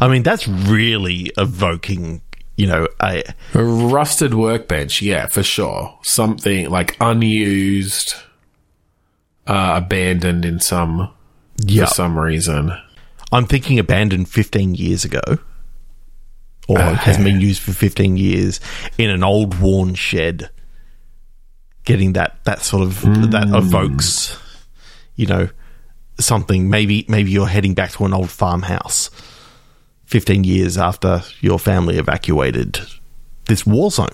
I 0.00 0.08
mean, 0.08 0.22
that's 0.22 0.46
really 0.46 1.32
evoking, 1.36 2.20
you 2.58 2.66
know, 2.66 2.88
a 3.00 3.22
A 3.54 3.62
rusted 3.62 4.34
workbench, 4.34 5.00
yeah, 5.00 5.28
for 5.28 5.44
sure. 5.44 5.96
Something 6.02 6.68
like 6.68 6.96
unused, 7.00 8.14
uh, 9.46 9.74
abandoned 9.76 10.44
in 10.44 10.58
some 10.58 11.14
yeah. 11.64 11.84
for 11.84 11.94
some 11.94 12.18
reason. 12.18 12.72
I'm 13.30 13.46
thinking 13.46 13.78
abandoned 13.78 14.28
15 14.28 14.74
years 14.74 15.04
ago, 15.04 15.20
or 16.66 16.80
has 16.80 17.16
been 17.16 17.40
used 17.40 17.62
for 17.62 17.72
15 17.72 18.16
years 18.16 18.58
in 18.98 19.08
an 19.08 19.22
old 19.22 19.60
worn 19.60 19.94
shed. 19.94 20.50
Getting 21.84 22.14
that 22.14 22.42
that 22.44 22.62
sort 22.62 22.82
of 22.82 23.00
that 23.30 23.48
evokes, 23.54 24.36
you 25.14 25.26
know, 25.26 25.48
something. 26.18 26.68
Maybe 26.68 27.06
maybe 27.08 27.30
you're 27.30 27.46
heading 27.46 27.74
back 27.74 27.92
to 27.92 28.04
an 28.04 28.12
old 28.12 28.30
farmhouse. 28.30 29.10
15 30.08 30.42
years 30.42 30.78
after 30.78 31.22
your 31.40 31.58
family 31.58 31.98
evacuated 31.98 32.80
this 33.44 33.66
war 33.66 33.90
zone. 33.90 34.08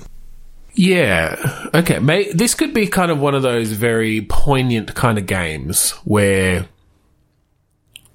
Yeah. 0.75 1.69
Okay. 1.73 2.01
May, 2.01 2.33
this 2.33 2.55
could 2.55 2.75
be 2.75 2.89
kind 2.89 3.13
of 3.13 3.21
one 3.21 3.35
of 3.35 3.43
those 3.43 3.71
very 3.71 4.23
poignant 4.23 4.95
kind 4.97 5.19
of 5.19 5.27
games 5.27 5.93
where 6.05 6.67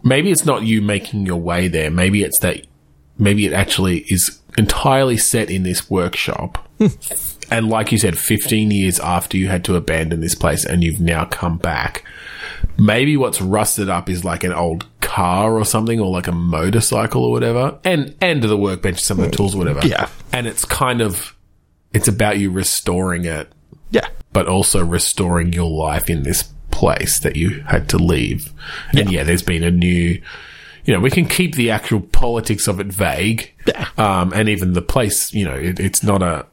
maybe 0.04 0.30
it's 0.30 0.46
not 0.46 0.64
you 0.64 0.82
making 0.82 1.26
your 1.26 1.38
way 1.38 1.70
there. 1.70 1.90
Maybe 1.90 2.24
it's 2.24 2.40
that 2.40 2.66
maybe 3.18 3.46
it 3.46 3.54
actually 3.54 4.00
is 4.10 4.42
entirely 4.58 5.16
set 5.16 5.50
in 5.50 5.64
this 5.64 5.90
workshop. 5.90 6.68
and 7.50 7.70
like 7.70 7.94
you 7.94 7.98
said, 7.98 8.18
15 8.18 8.72
years 8.72 9.00
after 9.00 9.38
you 9.38 9.48
had 9.48 9.64
to 9.64 9.78
abandon 9.78 10.20
this 10.20 10.36
place 10.36 10.66
and 10.66 10.84
you've 10.84 11.00
now 11.00 11.24
come 11.24 11.58
back. 11.58 12.04
Maybe 12.80 13.18
what's 13.18 13.42
rusted 13.42 13.90
up 13.90 14.10
is 14.10 14.24
like 14.24 14.44
an 14.44 14.54
old 14.54 14.86
car 15.02 15.58
or 15.58 15.66
something 15.66 16.00
or 16.00 16.10
like 16.10 16.28
a 16.28 16.32
motorcycle 16.32 17.26
or 17.26 17.32
whatever. 17.32 17.78
And, 17.84 18.16
and 18.22 18.42
the 18.42 18.56
workbench, 18.58 19.00
some 19.02 19.20
of 19.20 19.30
the 19.30 19.36
tools, 19.36 19.56
whatever. 19.56 19.86
Yeah. 19.86 20.08
And 20.32 20.48
it's 20.48 20.64
kind 20.66 21.02
of, 21.02 21.36
it's 21.94 22.08
about 22.08 22.38
you 22.38 22.52
restoring 22.52 23.26
it 23.26 23.52
Yeah. 23.92 24.08
but 24.32 24.48
also 24.48 24.86
restoring 24.86 25.52
your 25.54 25.70
life 25.70 26.10
in 26.10 26.24
this 26.24 26.44
place 26.72 27.20
that 27.20 27.36
you 27.36 27.62
had 27.68 27.90
to 27.90 27.98
leave. 27.98 28.54
And 28.94 29.12
yeah, 29.12 29.24
there's 29.24 29.42
been 29.44 29.64
a 29.64 29.72
new, 29.72 30.22
you 30.86 30.94
know, 30.94 31.00
we 31.00 31.10
can 31.10 31.26
keep 31.26 31.56
the 31.56 31.72
actual 31.72 32.00
politics 32.00 32.68
of 32.68 32.80
it 32.80 32.88
vague. 32.88 33.54
Yeah. 33.68 33.88
Um, 33.98 34.32
and 34.34 34.48
even 34.48 34.74
the 34.74 34.82
place, 34.82 35.34
you 35.34 35.44
know, 35.46 35.56
it, 35.56 35.80
it's 35.80 36.04
not 36.04 36.22
a, 36.22 36.46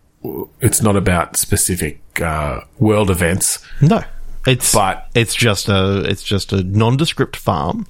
it's 0.61 0.83
not 0.83 0.97
about 0.97 1.37
specific, 1.37 2.01
uh, 2.21 2.63
world 2.79 3.11
events. 3.11 3.65
No. 3.81 4.03
It's 4.47 4.73
But- 4.73 5.09
it's 5.15 5.35
just 5.35 5.69
a 5.69 6.01
it's 6.09 6.23
just 6.23 6.53
a 6.53 6.63
nondescript 6.63 7.37
farm 7.37 7.87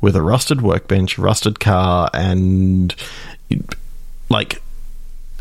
with 0.00 0.16
a 0.16 0.22
rusted 0.22 0.60
workbench, 0.62 1.18
rusted 1.18 1.60
car, 1.60 2.10
and 2.14 2.94
like 4.28 4.62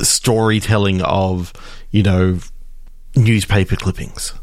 storytelling 0.01 1.01
of 1.01 1.53
you 1.91 2.03
know 2.03 2.39
newspaper 3.15 3.75
clippings, 3.75 4.33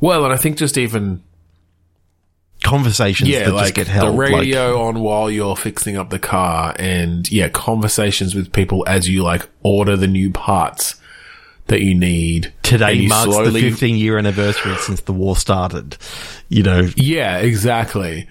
Well, 0.00 0.24
and 0.24 0.32
I 0.32 0.36
think 0.36 0.56
just 0.56 0.78
even, 0.78 1.22
conversations 2.62 3.28
yeah, 3.28 3.44
that 3.44 3.52
like 3.54 3.64
just 3.64 3.74
get 3.74 3.86
the 3.86 3.92
held. 3.92 4.16
like- 4.16 4.30
radio 4.30 4.80
on 4.82 5.00
while 5.00 5.30
you're 5.30 5.56
fixing 5.56 5.96
up 5.96 6.10
the 6.10 6.18
car 6.18 6.74
and 6.78 7.30
yeah, 7.30 7.48
conversations 7.48 8.34
with 8.34 8.52
people 8.52 8.84
as 8.86 9.08
you 9.08 9.22
like 9.22 9.48
order 9.62 9.96
the 9.96 10.06
new 10.06 10.30
parts 10.30 10.94
that 11.66 11.80
you 11.80 11.94
need. 11.94 12.52
Today 12.62 12.94
you 12.94 13.08
marks 13.08 13.26
the 13.26 13.32
slowly- 13.32 13.60
15 13.62 13.96
year 13.96 14.18
anniversary 14.18 14.76
since 14.76 15.00
the 15.02 15.12
war 15.12 15.36
started. 15.36 15.96
You 16.48 16.62
know, 16.62 16.88
Yeah, 16.96 17.38
exactly. 17.38 18.28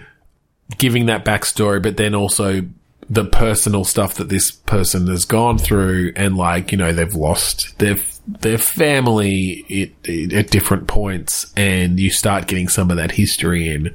Giving 0.78 1.08
that 1.08 1.26
backstory, 1.26 1.82
but 1.82 1.98
then 1.98 2.16
also 2.16 2.64
the 3.10 3.26
personal 3.26 3.84
stuff 3.84 4.16
that 4.16 4.30
this 4.30 4.52
person 4.52 5.08
has 5.08 5.26
gone 5.26 5.58
through, 5.58 6.14
and 6.16 6.38
like 6.38 6.72
you 6.72 6.78
know 6.78 6.94
they've 6.94 7.16
lost 7.16 7.78
their 7.80 7.98
their 8.40 8.58
family 8.58 9.92
at, 10.08 10.34
at 10.34 10.50
different 10.50 10.88
points, 10.88 11.52
and 11.56 12.00
you 12.00 12.10
start 12.10 12.48
getting 12.48 12.70
some 12.70 12.90
of 12.90 12.98
that 12.98 13.12
history 13.12 13.68
in, 13.70 13.94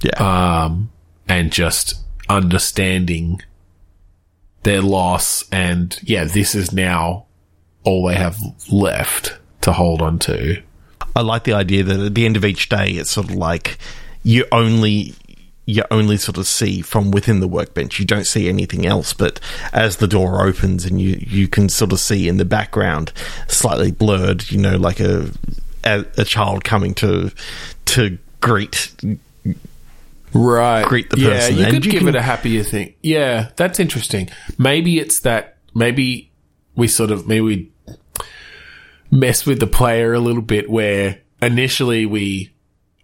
yeah, 0.00 0.64
um, 0.64 0.90
and 1.28 1.52
just 1.52 1.94
understanding 2.28 3.40
their 4.62 4.80
loss, 4.80 5.44
and 5.52 5.98
yeah, 6.02 6.24
this 6.24 6.54
is 6.54 6.72
now 6.72 7.26
all 7.84 8.06
they 8.06 8.14
have 8.14 8.38
left 8.70 9.36
to 9.62 9.72
hold 9.72 10.02
on 10.02 10.18
to. 10.20 10.62
I 11.14 11.20
like 11.20 11.44
the 11.44 11.52
idea 11.52 11.82
that 11.84 12.00
at 12.00 12.14
the 12.14 12.24
end 12.24 12.36
of 12.36 12.44
each 12.44 12.68
day, 12.68 12.90
it's 12.92 13.10
sort 13.10 13.28
of 13.30 13.34
like 13.36 13.78
you 14.22 14.44
only 14.52 15.14
you 15.64 15.84
only 15.92 16.16
sort 16.16 16.38
of 16.38 16.46
see 16.46 16.80
from 16.82 17.10
within 17.12 17.38
the 17.40 17.46
workbench. 17.48 17.98
You 18.00 18.04
don't 18.04 18.26
see 18.26 18.48
anything 18.48 18.84
else, 18.86 19.12
but 19.12 19.38
as 19.72 19.98
the 19.98 20.08
door 20.08 20.44
opens 20.46 20.84
and 20.84 21.00
you 21.00 21.18
you 21.20 21.48
can 21.48 21.68
sort 21.68 21.92
of 21.92 22.00
see 22.00 22.28
in 22.28 22.36
the 22.38 22.44
background, 22.44 23.12
slightly 23.48 23.90
blurred, 23.92 24.50
you 24.50 24.58
know, 24.58 24.76
like 24.76 25.00
a 25.00 25.30
a, 25.84 26.04
a 26.18 26.24
child 26.24 26.64
coming 26.64 26.94
to 26.94 27.30
to 27.86 28.18
greet. 28.40 28.92
right 30.34 30.86
greet 30.86 31.10
the 31.10 31.18
yeah 31.18 31.28
person, 31.30 31.56
you 31.58 31.64
and 31.64 31.72
could 31.74 31.84
you 31.84 31.92
give 31.92 32.00
can- 32.00 32.08
it 32.08 32.14
a 32.16 32.22
happier 32.22 32.62
thing 32.64 32.94
yeah 33.02 33.50
that's 33.56 33.78
interesting 33.78 34.28
maybe 34.56 34.98
it's 34.98 35.20
that 35.20 35.58
maybe 35.74 36.30
we 36.74 36.88
sort 36.88 37.10
of 37.10 37.26
maybe 37.28 37.40
we 37.42 37.71
mess 39.12 39.46
with 39.46 39.60
the 39.60 39.66
player 39.68 40.12
a 40.12 40.18
little 40.18 40.42
bit 40.42 40.68
where 40.68 41.20
initially 41.40 42.04
we 42.06 42.52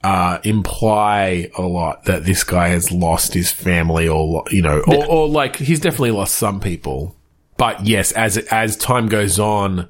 uh, 0.02 0.38
imply 0.42 1.50
a 1.56 1.62
lot 1.62 2.04
that 2.06 2.24
this 2.24 2.42
guy 2.42 2.68
has 2.68 2.90
lost 2.90 3.34
his 3.34 3.52
family 3.52 4.08
or 4.08 4.42
you 4.50 4.62
know 4.62 4.82
or, 4.88 5.06
or 5.06 5.28
like 5.28 5.56
he's 5.56 5.78
definitely 5.78 6.10
lost 6.10 6.34
some 6.34 6.58
people. 6.58 7.14
But 7.56 7.86
yes 7.86 8.10
as 8.12 8.38
as 8.38 8.76
time 8.76 9.08
goes 9.08 9.38
on 9.38 9.88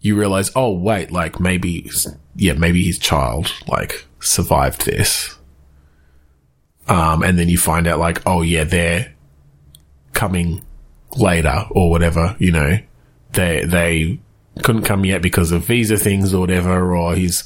you 0.00 0.16
realize 0.16 0.50
oh 0.56 0.72
wait 0.72 1.10
like 1.10 1.40
maybe 1.40 1.90
yeah 2.36 2.54
maybe 2.54 2.82
his 2.84 2.98
child 2.98 3.52
like 3.68 4.06
survived 4.20 4.84
this. 4.86 5.36
Um, 6.88 7.22
and 7.22 7.38
then 7.38 7.48
you 7.48 7.58
find 7.58 7.86
out 7.86 7.98
like, 7.98 8.22
oh 8.26 8.42
yeah, 8.42 8.64
they're 8.64 9.14
coming 10.12 10.64
later 11.16 11.66
or 11.70 11.90
whatever, 11.90 12.36
you 12.38 12.52
know, 12.52 12.78
they, 13.32 13.64
they 13.64 14.20
couldn't 14.62 14.82
come 14.82 15.04
yet 15.04 15.22
because 15.22 15.52
of 15.52 15.62
visa 15.64 15.96
things 15.96 16.34
or 16.34 16.40
whatever, 16.40 16.94
or 16.94 17.14
he's, 17.14 17.44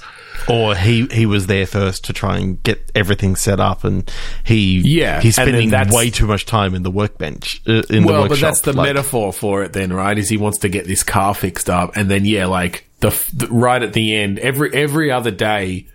Or 0.48 0.74
he 0.74 1.06
he 1.06 1.26
was 1.26 1.46
there 1.46 1.66
first 1.66 2.04
to 2.06 2.12
try 2.12 2.38
and 2.38 2.60
get 2.62 2.90
everything 2.94 3.36
set 3.36 3.60
up, 3.60 3.84
and 3.84 4.10
he 4.42 4.80
Yeah, 4.84 5.20
he's 5.20 5.36
spending 5.36 5.70
way 5.90 6.10
too 6.10 6.26
much 6.26 6.44
time 6.44 6.74
in 6.74 6.82
the 6.82 6.90
workbench 6.90 7.62
uh, 7.68 7.82
in 7.88 8.02
the 8.02 8.06
well, 8.08 8.22
workshop. 8.22 8.28
but 8.28 8.40
that's 8.40 8.60
the 8.62 8.72
like- 8.72 8.86
metaphor 8.88 9.32
for 9.32 9.62
it 9.62 9.72
then, 9.72 9.92
right? 9.92 10.18
Is 10.18 10.28
he 10.28 10.36
wants 10.36 10.58
to 10.58 10.68
get 10.68 10.86
this 10.86 11.02
car 11.02 11.34
fixed 11.34 11.70
up 11.70 11.96
and 11.96 12.10
then, 12.10 12.24
yeah, 12.24 12.46
like 12.46 12.88
the, 13.00 13.10
the, 13.32 13.46
right 13.48 13.82
at 13.82 13.92
the 13.92 14.16
end, 14.16 14.38
every, 14.40 14.72
every 14.74 15.10
other 15.10 15.30
day, 15.30 15.86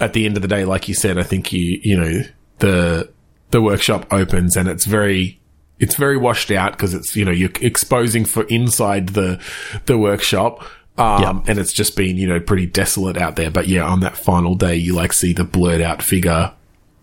at 0.00 0.12
the 0.12 0.26
end 0.26 0.36
of 0.36 0.42
the 0.42 0.48
day, 0.48 0.64
like 0.64 0.88
you 0.88 0.94
said, 0.94 1.16
I 1.18 1.22
think 1.22 1.52
you, 1.52 1.80
you 1.82 1.96
know, 1.96 2.20
the, 2.58 3.10
the 3.50 3.62
workshop 3.62 4.12
opens 4.12 4.56
and 4.56 4.68
it's 4.68 4.84
very, 4.84 5.40
it's 5.78 5.96
very 5.96 6.16
washed 6.16 6.50
out 6.50 6.72
because 6.72 6.94
it's, 6.94 7.14
you 7.16 7.24
know, 7.24 7.30
you're 7.32 7.50
exposing 7.60 8.24
for 8.24 8.44
inside 8.44 9.10
the, 9.10 9.40
the 9.86 9.98
workshop. 9.98 10.62
Um, 10.96 11.22
Yeah. 11.22 11.40
and 11.48 11.58
it's 11.58 11.72
just 11.72 11.96
been, 11.96 12.16
you 12.16 12.28
know, 12.28 12.38
pretty 12.40 12.66
desolate 12.66 13.16
out 13.16 13.34
there. 13.36 13.50
But 13.50 13.66
yeah, 13.66 13.82
on 13.84 14.00
that 14.00 14.16
final 14.16 14.54
day, 14.54 14.76
you 14.76 14.94
like 14.94 15.12
see 15.12 15.32
the 15.32 15.42
blurred 15.44 15.80
out 15.80 16.02
figure 16.02 16.52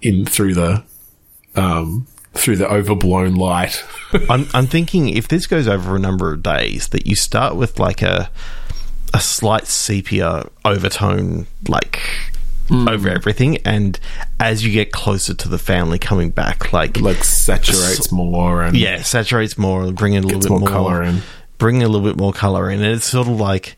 in 0.01 0.25
through 0.25 0.53
the, 0.55 0.83
um, 1.55 2.07
through 2.33 2.55
the 2.55 2.71
overblown 2.71 3.35
light. 3.35 3.83
I'm, 4.29 4.47
I'm 4.53 4.65
thinking 4.67 5.09
if 5.09 5.27
this 5.27 5.45
goes 5.47 5.67
over 5.67 5.95
a 5.95 5.99
number 5.99 6.31
of 6.31 6.41
days, 6.41 6.87
that 6.89 7.05
you 7.05 7.15
start 7.15 7.55
with 7.57 7.77
like 7.79 8.01
a 8.01 8.29
a 9.13 9.19
slight 9.19 9.67
sepia 9.67 10.47
overtone, 10.63 11.45
like 11.67 11.99
Hmm. 12.71 12.87
over 12.87 13.09
everything, 13.09 13.57
and 13.65 13.99
as 14.39 14.63
you 14.65 14.71
get 14.71 14.93
closer 14.93 15.33
to 15.33 15.49
the 15.49 15.57
family 15.57 15.99
coming 15.99 16.29
back, 16.29 16.71
like 16.71 17.01
like 17.01 17.21
saturates 17.23 18.13
more 18.13 18.61
and 18.63 18.77
yeah, 18.77 19.01
saturates 19.01 19.57
more, 19.57 19.91
bring 19.91 20.13
in 20.13 20.23
a 20.23 20.27
little 20.27 20.39
bit 20.39 20.49
more 20.49 20.59
more, 20.61 20.69
colour 20.69 21.03
in. 21.03 21.21
bring 21.57 21.83
a 21.83 21.87
little 21.89 22.07
bit 22.07 22.15
more 22.17 22.31
color 22.31 22.69
in, 22.71 22.81
and 22.81 22.93
it's 22.95 23.05
sort 23.05 23.27
of 23.27 23.37
like 23.37 23.75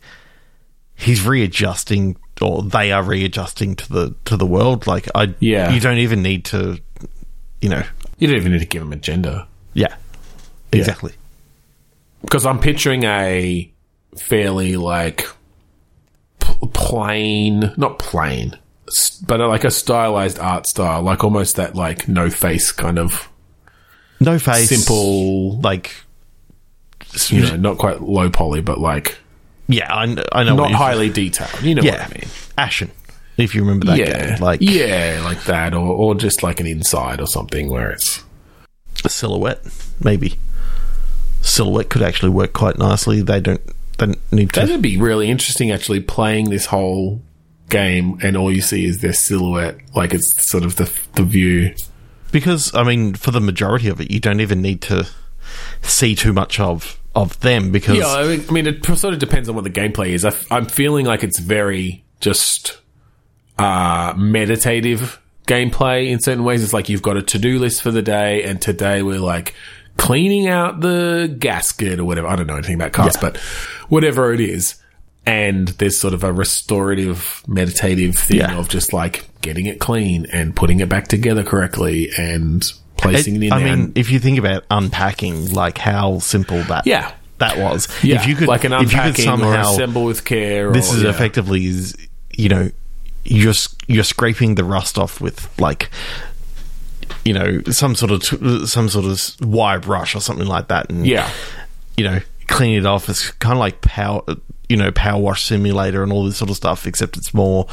he's 0.94 1.26
readjusting, 1.26 2.16
or 2.40 2.62
they 2.62 2.92
are 2.92 3.02
readjusting 3.02 3.74
to 3.74 3.92
the 3.92 4.14
to 4.26 4.36
the 4.36 4.46
world. 4.46 4.86
Like 4.86 5.08
I, 5.12 5.34
Yeah. 5.40 5.72
you 5.72 5.80
don't 5.80 5.98
even 5.98 6.22
need 6.22 6.44
to, 6.46 6.78
you 7.60 7.70
know, 7.70 7.82
you 8.20 8.28
don't 8.28 8.36
even 8.36 8.52
need 8.52 8.60
to 8.60 8.66
give 8.66 8.82
him 8.82 8.92
a 8.92 8.96
gender 8.96 9.44
yeah, 9.72 9.96
exactly. 10.70 11.14
because 12.22 12.46
I'm 12.46 12.60
picturing 12.60 13.02
a 13.02 13.72
fairly 14.16 14.76
like 14.76 15.26
p- 16.38 16.68
plain, 16.72 17.72
not 17.76 17.98
plain, 17.98 18.56
but 19.26 19.40
like 19.40 19.64
a 19.64 19.70
stylized 19.70 20.38
art 20.38 20.66
style, 20.66 21.02
like 21.02 21.24
almost 21.24 21.56
that 21.56 21.74
like 21.74 22.08
no 22.08 22.30
face 22.30 22.72
kind 22.72 22.98
of 22.98 23.28
No 24.20 24.38
face, 24.38 24.68
simple, 24.68 25.60
like 25.60 25.94
you 27.28 27.42
know, 27.42 27.56
not 27.56 27.78
quite 27.78 28.02
low 28.02 28.28
poly, 28.30 28.60
but 28.60 28.78
like 28.78 29.18
Yeah, 29.68 29.92
I, 29.94 30.16
I 30.32 30.44
know. 30.44 30.56
not 30.56 30.72
highly 30.72 31.10
detailed. 31.10 31.62
You 31.62 31.74
know 31.76 31.82
Yeah, 31.82 32.02
what 32.02 32.10
I 32.10 32.14
mean? 32.18 32.28
Ashen. 32.58 32.90
If 33.36 33.54
you 33.54 33.62
remember 33.62 33.86
that 33.86 33.98
yeah, 33.98 34.30
game, 34.36 34.40
like 34.40 34.60
yeah, 34.60 35.20
like 35.24 35.42
that, 35.44 35.74
or 35.74 35.88
or 35.88 36.14
just 36.14 36.42
like 36.44 36.60
an 36.60 36.66
inside 36.66 37.20
or 37.20 37.26
something 37.26 37.68
where 37.68 37.90
it's 37.90 38.22
a 39.04 39.08
silhouette, 39.08 39.60
maybe. 40.00 40.38
Silhouette 41.42 41.88
could 41.90 42.02
actually 42.02 42.30
work 42.30 42.52
quite 42.52 42.78
nicely. 42.78 43.22
They 43.22 43.40
don't. 43.40 43.60
They 43.98 44.06
don't 44.06 44.32
need 44.32 44.52
to. 44.52 44.60
That'd 44.60 44.82
be 44.82 44.96
really 44.98 45.28
interesting, 45.28 45.70
actually, 45.72 46.00
playing 46.00 46.50
this 46.50 46.66
whole 46.66 47.22
game 47.68 48.18
and 48.22 48.36
all 48.36 48.52
you 48.52 48.60
see 48.60 48.84
is 48.84 49.00
their 49.00 49.12
silhouette. 49.12 49.78
Like 49.94 50.14
it's 50.14 50.42
sort 50.42 50.64
of 50.64 50.76
the 50.76 50.92
the 51.14 51.24
view. 51.24 51.74
because 52.32 52.74
I 52.74 52.82
mean, 52.84 53.14
for 53.14 53.30
the 53.30 53.40
majority 53.40 53.88
of 53.88 54.00
it, 54.00 54.10
you 54.10 54.20
don't 54.20 54.40
even 54.40 54.62
need 54.62 54.82
to 54.82 55.08
see 55.82 56.14
too 56.14 56.32
much 56.32 56.60
of 56.60 57.00
of 57.14 57.38
them 57.40 57.70
because 57.70 57.96
Yeah, 57.96 58.06
I 58.06 58.26
mean, 58.26 58.44
I 58.48 58.52
mean, 58.52 58.66
it 58.66 58.84
sort 58.84 59.14
of 59.14 59.20
depends 59.20 59.48
on 59.48 59.54
what 59.54 59.64
the 59.64 59.70
gameplay 59.70 60.08
is. 60.08 60.24
I, 60.24 60.34
am 60.50 60.66
feeling 60.66 61.06
like 61.06 61.22
it's 61.22 61.38
very 61.38 62.04
just 62.20 62.80
uh, 63.58 64.14
meditative 64.16 65.20
gameplay 65.46 66.10
in 66.10 66.20
certain 66.20 66.44
ways. 66.44 66.62
It's 66.62 66.72
like 66.72 66.88
you've 66.88 67.02
got 67.02 67.16
a 67.16 67.22
to 67.22 67.38
do 67.38 67.58
list 67.58 67.82
for 67.82 67.90
the 67.90 68.02
day, 68.02 68.42
and 68.42 68.60
today 68.60 69.02
we're 69.02 69.20
like 69.20 69.54
cleaning 69.96 70.48
out 70.48 70.80
the 70.80 71.34
gasket 71.38 72.00
or 72.00 72.04
whatever. 72.04 72.26
I 72.26 72.36
don't 72.36 72.46
know 72.46 72.56
anything 72.56 72.74
about 72.74 72.92
cars, 72.92 73.16
but 73.20 73.36
whatever 73.88 74.32
it 74.32 74.40
is. 74.40 74.76
And 75.26 75.68
there's 75.68 75.96
sort 75.98 76.12
of 76.14 76.22
a 76.22 76.32
restorative, 76.32 77.42
meditative 77.46 78.16
thing 78.16 78.38
Yeah. 78.38 78.58
of 78.58 78.68
just 78.68 78.92
like 78.92 79.24
getting 79.40 79.66
it 79.66 79.78
clean 79.80 80.26
and 80.32 80.54
putting 80.54 80.80
it 80.80 80.88
back 80.88 81.08
together 81.08 81.42
correctly 81.42 82.10
and 82.18 82.62
placing 82.98 83.36
it, 83.36 83.44
in 83.44 83.52
I 83.52 83.58
mean, 83.58 83.68
and- 83.72 83.98
if 83.98 84.10
you 84.10 84.18
think 84.18 84.38
about 84.38 84.64
unpacking, 84.70 85.52
like 85.52 85.78
how 85.78 86.18
simple 86.18 86.62
that 86.64 86.86
yeah, 86.86 87.12
that 87.38 87.56
was. 87.58 87.88
yeah, 88.02 88.16
If 88.16 88.26
you 88.28 88.36
could, 88.36 88.48
like 88.48 88.64
an 88.64 88.72
if 88.74 88.82
you 88.92 88.98
could 88.98 89.18
unpacking 89.18 89.42
or 89.44 89.56
assemble 89.56 90.04
with 90.04 90.24
care. 90.26 90.70
this 90.72 90.92
or, 90.92 90.96
is 90.98 91.02
yeah. 91.04 91.10
effectively 91.10 91.64
is 91.66 91.96
you 92.36 92.48
know 92.50 92.70
you're 93.24 93.54
you're 93.86 94.04
scraping 94.04 94.56
the 94.56 94.64
rust 94.64 94.98
off 94.98 95.20
with 95.22 95.48
like 95.58 95.88
you 97.24 97.32
know 97.32 97.62
some 97.70 97.94
sort 97.94 98.10
of 98.10 98.22
t- 98.22 98.66
some 98.66 98.88
sort 98.90 99.06
of 99.06 99.20
wire 99.46 99.80
brush 99.80 100.14
or 100.14 100.20
something 100.20 100.46
like 100.46 100.68
that, 100.68 100.90
and 100.90 101.06
Yeah, 101.06 101.30
you 101.96 102.04
know 102.04 102.20
clean 102.46 102.78
it 102.78 102.84
off. 102.86 103.08
It's 103.08 103.30
kind 103.32 103.54
of 103.54 103.58
like 103.58 103.80
power. 103.80 104.22
You 104.68 104.78
know, 104.78 104.90
power 104.92 105.20
wash 105.20 105.44
simulator 105.44 106.02
and 106.02 106.10
all 106.10 106.24
this 106.24 106.38
sort 106.38 106.50
of 106.50 106.56
stuff, 106.56 106.86
except 106.86 107.16
it's 107.18 107.34
more 107.34 107.66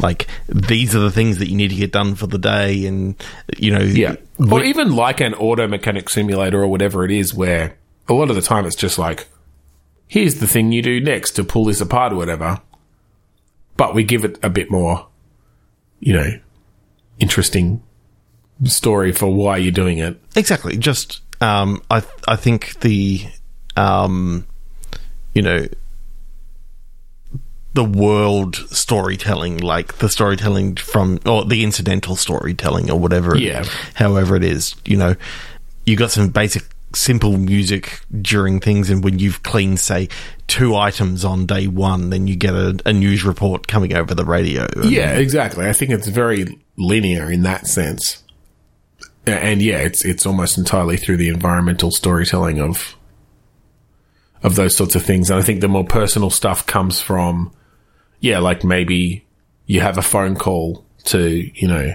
like 0.00 0.26
these 0.48 0.94
are 0.94 0.98
the 0.98 1.10
things 1.10 1.38
that 1.38 1.48
you 1.48 1.56
need 1.56 1.68
to 1.68 1.76
get 1.76 1.92
done 1.92 2.16
for 2.16 2.26
the 2.26 2.38
day, 2.38 2.84
and 2.86 3.14
you 3.56 3.70
know, 3.70 3.82
yeah, 3.82 4.16
or 4.50 4.62
even 4.64 4.96
like 4.96 5.20
an 5.20 5.34
auto 5.34 5.68
mechanic 5.68 6.08
simulator 6.08 6.62
or 6.62 6.66
whatever 6.66 7.04
it 7.04 7.12
is, 7.12 7.32
where 7.32 7.76
a 8.08 8.12
lot 8.12 8.28
of 8.28 8.36
the 8.36 8.42
time 8.42 8.66
it's 8.66 8.76
just 8.76 8.98
like, 8.98 9.28
here's 10.08 10.40
the 10.40 10.48
thing 10.48 10.72
you 10.72 10.82
do 10.82 11.00
next 11.00 11.32
to 11.32 11.44
pull 11.44 11.66
this 11.66 11.80
apart 11.80 12.12
or 12.12 12.16
whatever. 12.16 12.60
But 13.76 13.94
we 13.94 14.04
give 14.04 14.24
it 14.24 14.38
a 14.42 14.50
bit 14.50 14.70
more, 14.70 15.06
you 16.00 16.12
know, 16.12 16.30
interesting 17.18 17.82
story 18.64 19.12
for 19.12 19.32
why 19.32 19.56
you're 19.56 19.72
doing 19.72 19.98
it. 19.98 20.20
Exactly. 20.36 20.76
Just 20.76 21.20
um, 21.40 21.82
I 21.90 22.02
I 22.28 22.36
think 22.36 22.80
the 22.80 23.26
um, 23.76 24.46
you 25.34 25.42
know 25.42 25.66
the 27.74 27.84
world 27.84 28.56
storytelling, 28.70 29.58
like 29.58 29.98
the 29.98 30.08
storytelling 30.08 30.76
from 30.76 31.18
or 31.24 31.44
the 31.44 31.64
incidental 31.64 32.16
storytelling 32.16 32.90
or 32.90 32.98
whatever. 32.98 33.34
it- 33.34 33.42
Yeah. 33.42 33.64
however 33.94 34.36
it 34.36 34.44
is, 34.44 34.74
you 34.84 34.96
know, 34.96 35.16
you 35.86 35.96
got 35.96 36.10
some 36.10 36.28
basic 36.28 36.64
simple 36.94 37.38
music 37.38 38.00
during 38.20 38.60
things 38.60 38.90
and 38.90 39.02
when 39.02 39.18
you've 39.18 39.42
cleaned 39.42 39.80
say 39.80 40.06
two 40.46 40.76
items 40.76 41.24
on 41.24 41.46
day 41.46 41.66
one 41.66 42.10
then 42.10 42.26
you 42.26 42.36
get 42.36 42.52
a, 42.52 42.78
a 42.84 42.92
news 42.92 43.24
report 43.24 43.66
coming 43.66 43.94
over 43.94 44.14
the 44.14 44.26
radio 44.26 44.68
Yeah, 44.84 45.12
exactly. 45.14 45.66
I 45.66 45.72
think 45.72 45.90
it's 45.90 46.06
very 46.08 46.58
linear 46.76 47.30
in 47.32 47.44
that 47.44 47.66
sense. 47.66 48.22
And 49.26 49.62
yeah, 49.62 49.78
it's 49.78 50.04
it's 50.04 50.26
almost 50.26 50.58
entirely 50.58 50.98
through 50.98 51.16
the 51.16 51.28
environmental 51.30 51.90
storytelling 51.90 52.60
of 52.60 52.94
of 54.42 54.56
those 54.56 54.76
sorts 54.76 54.94
of 54.94 55.02
things. 55.02 55.30
And 55.30 55.38
I 55.40 55.42
think 55.42 55.60
the 55.62 55.68
more 55.68 55.84
personal 55.84 56.28
stuff 56.28 56.66
comes 56.66 57.00
from 57.00 57.52
yeah, 58.22 58.38
like 58.38 58.64
maybe 58.64 59.24
you 59.66 59.80
have 59.82 59.98
a 59.98 60.02
phone 60.02 60.34
call 60.36 60.84
to, 61.04 61.50
you 61.54 61.68
know, 61.68 61.94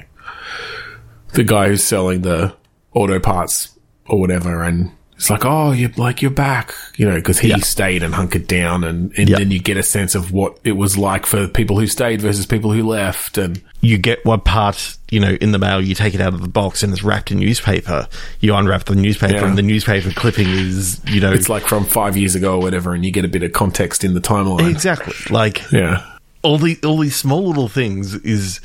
the 1.34 1.44
guy 1.44 1.68
who's 1.70 1.84
selling 1.84 2.22
the 2.22 2.56
auto 2.94 3.20
parts 3.20 3.78
or 4.08 4.20
whatever 4.20 4.64
and 4.64 4.92
it's 5.16 5.32
like, 5.32 5.46
oh, 5.46 5.72
you're 5.72 5.90
like 5.98 6.22
you're 6.22 6.30
back, 6.30 6.76
you 6.96 7.04
know, 7.10 7.16
because 7.16 7.40
he 7.40 7.48
Yeah. 7.50 7.58
stayed 7.58 8.04
and 8.04 8.14
hunkered 8.14 8.46
down, 8.46 8.84
and, 8.84 9.12
and 9.18 9.28
Yeah. 9.28 9.40
then 9.40 9.50
you 9.50 9.58
get 9.58 9.76
a 9.76 9.82
sense 9.82 10.14
of 10.14 10.32
what 10.32 10.60
it 10.64 10.74
was 10.74 10.96
like 10.96 11.26
for 11.26 11.48
people 11.48 11.80
who 11.80 11.88
stayed 11.88 12.22
versus 12.22 12.46
people 12.46 12.72
who 12.72 12.84
left, 12.88 13.36
and 13.40 13.60
you 13.82 13.98
get 13.98 14.24
one 14.28 14.42
part, 14.42 14.96
you 15.10 15.20
know, 15.20 15.32
in 15.42 15.54
the 15.54 15.58
mail, 15.58 15.82
you 15.82 15.96
take 15.96 16.14
it 16.14 16.22
out 16.22 16.36
of 16.36 16.42
the 16.42 16.48
box 16.48 16.84
and 16.84 16.94
it's 16.94 17.02
wrapped 17.04 17.32
in 17.32 17.40
newspaper. 17.40 18.08
You 18.42 18.54
unwrap 18.54 18.84
the 18.86 18.94
newspaper 18.96 19.34
Yeah. 19.34 19.48
and 19.48 19.58
the 19.58 19.64
newspaper 19.64 20.12
clipping 20.12 20.50
is, 20.50 21.02
you 21.08 21.20
know, 21.20 21.32
it's 21.32 21.50
like 21.50 21.68
from 21.68 21.84
five 21.86 22.16
years 22.16 22.36
ago 22.36 22.54
or 22.54 22.62
whatever, 22.62 22.94
and 22.94 23.04
you 23.04 23.10
get 23.12 23.26
a 23.26 23.28
bit 23.28 23.42
of 23.42 23.54
context 23.54 24.04
in 24.04 24.14
the 24.14 24.22
timeline. 24.22 24.70
exactly 24.70 25.16
like 25.32 25.64
Yeah, 25.72 26.04
all 26.44 26.58
the 26.58 26.78
all 26.86 26.98
these 27.00 27.16
small 27.16 27.48
little 27.48 27.68
things 27.68 28.14
is 28.16 28.60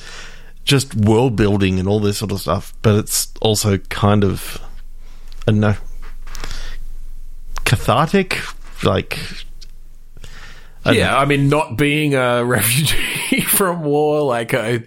just 0.65 0.95
world 0.95 1.35
building 1.37 1.79
and 1.79 1.89
all 1.89 1.99
this 2.01 2.19
sort 2.19 2.31
of 2.33 2.41
stuff, 2.41 2.73
but 2.83 2.95
it's 2.97 3.33
also 3.41 3.79
kind 3.79 4.23
of 4.25 4.61
I 5.47 5.51
don't 5.53 5.61
know 5.61 5.75
cathartic, 7.65 8.39
like 8.85 9.19
I 10.85 10.93
yeah. 10.93 11.17
I 11.17 11.25
mean, 11.25 11.49
not 11.49 11.77
being 11.77 12.15
a 12.15 12.45
refugee 12.45 13.41
from 13.43 13.83
war, 13.83 14.23
like 14.23 14.55
I, 14.55 14.85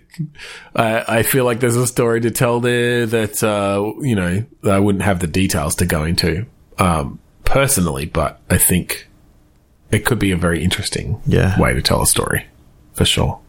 I, 0.75 1.19
I 1.19 1.23
feel 1.23 1.45
like 1.45 1.59
there's 1.59 1.75
a 1.77 1.87
story 1.87 2.21
to 2.21 2.31
tell 2.31 2.59
there 2.59 3.05
that 3.05 3.43
uh, 3.43 3.93
you 4.01 4.15
know 4.15 4.45
I 4.63 4.79
wouldn't 4.79 5.03
have 5.03 5.19
the 5.19 5.27
details 5.27 5.75
to 5.75 5.85
go 5.85 6.03
into 6.03 6.45
um, 6.77 7.19
personally, 7.45 8.05
but 8.05 8.39
I 8.49 8.57
think 8.57 9.07
it 9.91 10.05
could 10.05 10.19
be 10.19 10.31
a 10.31 10.37
very 10.37 10.63
interesting 10.63 11.21
Yeah. 11.25 11.59
way 11.59 11.73
to 11.73 11.81
tell 11.81 12.01
a 12.01 12.07
story 12.07 12.45
for 12.95 13.05
sure. 13.05 13.39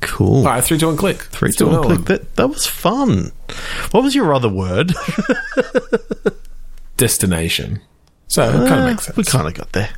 cool. 0.00 0.38
All 0.38 0.44
right, 0.44 0.64
three, 0.64 0.78
two, 0.78 0.86
one, 0.86 0.96
click. 0.96 1.18
Three, 1.22 1.52
two, 1.52 1.66
one, 1.68 1.82
click. 1.82 2.04
That 2.06 2.36
that 2.36 2.48
was 2.48 2.66
fun. 2.66 3.32
What 3.90 4.02
was 4.02 4.14
your 4.14 4.32
other 4.34 4.48
word? 4.48 4.92
Destination. 6.96 7.80
So 8.28 8.48
it 8.48 8.52
kind 8.52 8.64
of 8.64 8.70
uh, 8.80 8.86
makes 8.86 9.04
sense. 9.04 9.16
We 9.16 9.24
kind 9.24 9.46
of 9.48 9.54
got 9.54 9.72
there. 9.72 9.90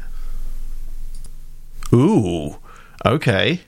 Ooh, 1.92 2.56
okay. 3.04 3.60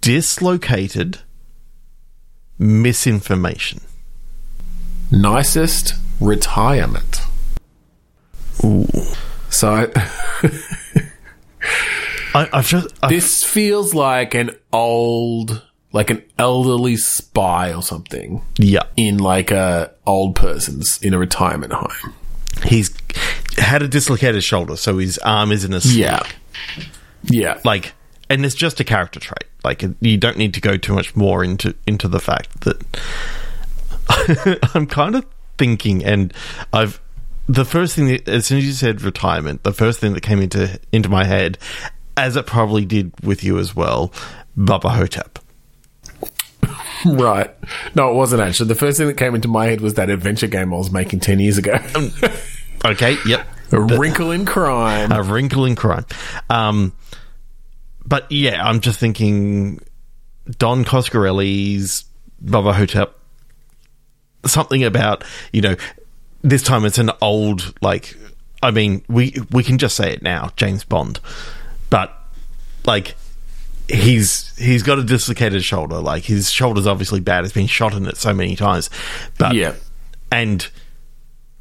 Dislocated 0.00 1.20
misinformation. 2.58 3.80
nicest 5.10 5.94
retirement. 6.20 7.20
Ooh, 8.64 8.86
So 9.50 9.90
I, 12.38 12.44
I, 12.44 12.58
I've 12.58 12.68
just 12.68 12.94
I, 13.02 13.08
this 13.08 13.42
feels 13.42 13.94
like 13.94 14.34
an 14.34 14.56
old, 14.72 15.62
like 15.92 16.10
an 16.10 16.22
elderly 16.38 16.96
spy 16.96 17.72
or 17.74 17.82
something 17.82 18.42
yeah. 18.58 18.84
in 18.96 19.18
like 19.18 19.50
a 19.50 19.92
old 20.06 20.36
person's 20.36 21.02
in 21.02 21.14
a 21.14 21.18
retirement 21.18 21.72
home. 21.72 22.14
He's 22.64 22.94
had 23.56 23.82
a 23.82 23.88
dislocated 23.88 24.44
shoulder, 24.44 24.76
so 24.76 24.98
his 24.98 25.18
arm 25.18 25.50
is 25.50 25.64
in 25.64 25.72
a 25.72 25.80
sling. 25.80 25.98
Yeah, 25.98 26.22
yeah, 27.24 27.60
like, 27.64 27.92
and 28.30 28.44
it's 28.44 28.54
just 28.54 28.78
a 28.78 28.84
character 28.84 29.18
trait. 29.18 29.44
Like, 29.64 29.82
you 30.00 30.16
don't 30.16 30.36
need 30.36 30.54
to 30.54 30.60
go 30.60 30.76
too 30.76 30.94
much 30.94 31.16
more 31.16 31.42
into 31.42 31.74
into 31.86 32.06
the 32.06 32.20
fact 32.20 32.60
that 32.60 33.00
I'm 34.74 34.86
kind 34.86 35.16
of 35.16 35.26
thinking, 35.56 36.04
and 36.04 36.32
I've 36.72 37.00
the 37.48 37.64
first 37.64 37.96
thing 37.96 38.06
that, 38.08 38.28
as 38.28 38.46
soon 38.46 38.58
as 38.58 38.66
you 38.66 38.72
said 38.72 39.02
retirement, 39.02 39.62
the 39.62 39.72
first 39.72 40.00
thing 40.00 40.12
that 40.12 40.22
came 40.22 40.40
into 40.40 40.78
into 40.92 41.08
my 41.08 41.24
head, 41.24 41.58
as 42.18 42.36
it 42.36 42.46
probably 42.46 42.84
did 42.84 43.12
with 43.22 43.42
you 43.44 43.58
as 43.58 43.74
well, 43.74 44.12
Bubba 44.56 44.90
Ho-Tep. 44.90 45.38
right. 47.06 47.50
No, 47.94 48.10
it 48.10 48.14
wasn't 48.14 48.42
actually. 48.42 48.68
The 48.68 48.74
first 48.74 48.98
thing 48.98 49.06
that 49.06 49.16
came 49.16 49.34
into 49.34 49.48
my 49.48 49.66
head 49.66 49.80
was 49.80 49.94
that 49.94 50.10
adventure 50.10 50.48
game 50.48 50.74
I 50.74 50.76
was 50.76 50.90
making 50.90 51.20
ten 51.20 51.38
years 51.40 51.56
ago. 51.58 51.76
Okay, 52.84 53.16
yep, 53.26 53.46
a 53.72 53.80
wrinkle 53.80 54.30
in 54.30 54.44
crime. 54.44 55.12
a 55.12 55.22
wrinkle 55.22 55.64
in 55.64 55.74
crime. 55.76 56.04
Um, 56.50 56.92
but 58.04 58.30
yeah, 58.30 58.64
I'm 58.64 58.80
just 58.80 58.98
thinking 58.98 59.80
Don 60.58 60.84
Coscarelli's 60.84 62.04
Bubba 62.44 62.74
Ho-Tep. 62.74 63.14
Something 64.46 64.84
about 64.84 65.24
you 65.52 65.60
know 65.60 65.76
this 66.42 66.62
time 66.62 66.84
it's 66.84 66.98
an 66.98 67.10
old 67.20 67.74
like 67.82 68.16
I 68.62 68.70
mean 68.70 69.04
we 69.08 69.34
we 69.50 69.62
can 69.62 69.78
just 69.78 69.96
say 69.96 70.12
it 70.12 70.22
now 70.22 70.50
James 70.56 70.84
Bond, 70.84 71.20
but 71.90 72.14
like 72.86 73.14
he's 73.88 74.56
he's 74.58 74.82
got 74.82 74.98
a 74.98 75.02
dislocated 75.02 75.64
shoulder 75.64 75.98
like 75.98 76.24
his 76.24 76.50
shoulder's 76.50 76.86
obviously 76.86 77.20
bad. 77.20 77.44
He's 77.44 77.52
been 77.52 77.66
shot 77.66 77.94
in 77.94 78.06
it 78.06 78.16
so 78.16 78.34
many 78.34 78.56
times, 78.56 78.90
but 79.38 79.54
yeah, 79.54 79.74
and 80.30 80.68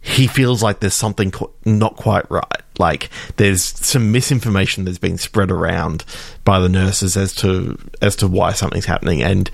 he 0.01 0.27
feels 0.27 0.63
like 0.63 0.79
there's 0.79 0.93
something 0.93 1.31
qu- 1.31 1.51
not 1.65 1.95
quite 1.95 2.29
right. 2.31 2.43
Like 2.79 3.09
there's 3.37 3.63
some 3.63 4.11
misinformation 4.11 4.85
that's 4.85 4.97
been 4.97 5.17
spread 5.17 5.51
around 5.51 6.05
by 6.43 6.59
the 6.59 6.69
nurses 6.69 7.17
as 7.17 7.33
to 7.35 7.77
as 8.01 8.15
to 8.17 8.27
why 8.27 8.53
something's 8.53 8.85
happening, 8.85 9.21
and 9.21 9.49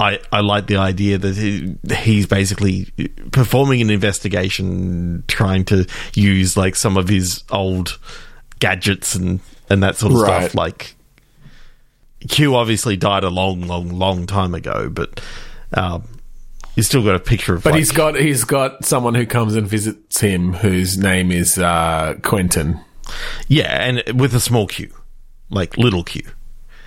I 0.00 0.20
I 0.30 0.40
like 0.40 0.66
the 0.66 0.76
idea 0.76 1.18
that 1.18 1.36
he, 1.36 1.76
he's 1.96 2.26
basically 2.26 2.86
performing 3.32 3.80
an 3.80 3.90
investigation, 3.90 5.24
trying 5.26 5.64
to 5.66 5.86
use 6.14 6.56
like 6.56 6.76
some 6.76 6.96
of 6.96 7.08
his 7.08 7.42
old 7.50 7.98
gadgets 8.58 9.14
and 9.14 9.40
and 9.70 9.82
that 9.82 9.96
sort 9.96 10.12
of 10.12 10.20
Right. 10.20 10.42
stuff. 10.44 10.54
Like 10.54 10.94
Q 12.28 12.56
obviously 12.56 12.96
died 12.96 13.24
a 13.24 13.30
long, 13.30 13.62
long, 13.62 13.90
long 13.90 14.26
time 14.26 14.54
ago, 14.54 14.88
but. 14.90 15.20
Um, 15.74 16.08
you 16.76 16.82
still 16.84 17.02
got 17.02 17.16
a 17.16 17.18
picture 17.18 17.54
of 17.56 17.64
but 17.64 17.72
like, 17.72 17.78
he's 17.80 17.90
got 17.90 18.14
he's 18.14 18.44
got 18.44 18.84
someone 18.84 19.14
who 19.16 19.26
comes 19.26 19.56
and 19.56 19.66
visits 19.66 20.20
him 20.20 20.52
whose 20.52 20.96
name 20.96 21.32
is 21.32 21.58
uh, 21.58 22.14
Quentin. 22.22 22.78
Yeah, 23.48 23.66
and 23.84 24.18
with 24.20 24.32
a 24.32 24.38
small 24.40 24.68
q, 24.68 24.88
like 25.50 25.76
little 25.76 26.04
q. 26.04 26.22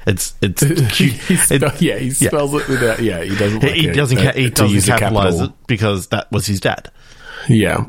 It's 0.08 0.34
it's 0.42 0.64
q. 0.96 1.10
He 1.10 1.36
spell- 1.36 1.74
yeah, 1.80 1.98
he 1.98 2.10
spells 2.12 2.54
it 2.54 2.68
without. 2.70 3.02
Yeah, 3.02 3.22
he 3.22 3.36
doesn't. 3.36 3.62
Like 3.62 3.74
he 3.74 3.90
it, 3.90 3.94
doesn't 3.94 4.18
ca- 4.18 4.32
he 4.34 4.50
doesn't 4.50 4.82
capitalize 4.98 5.34
capital. 5.36 5.48
it 5.48 5.68
because 5.68 6.08
that 6.08 6.32
was 6.32 6.46
his 6.48 6.62
dad. 6.62 6.90
Yeah. 7.50 7.86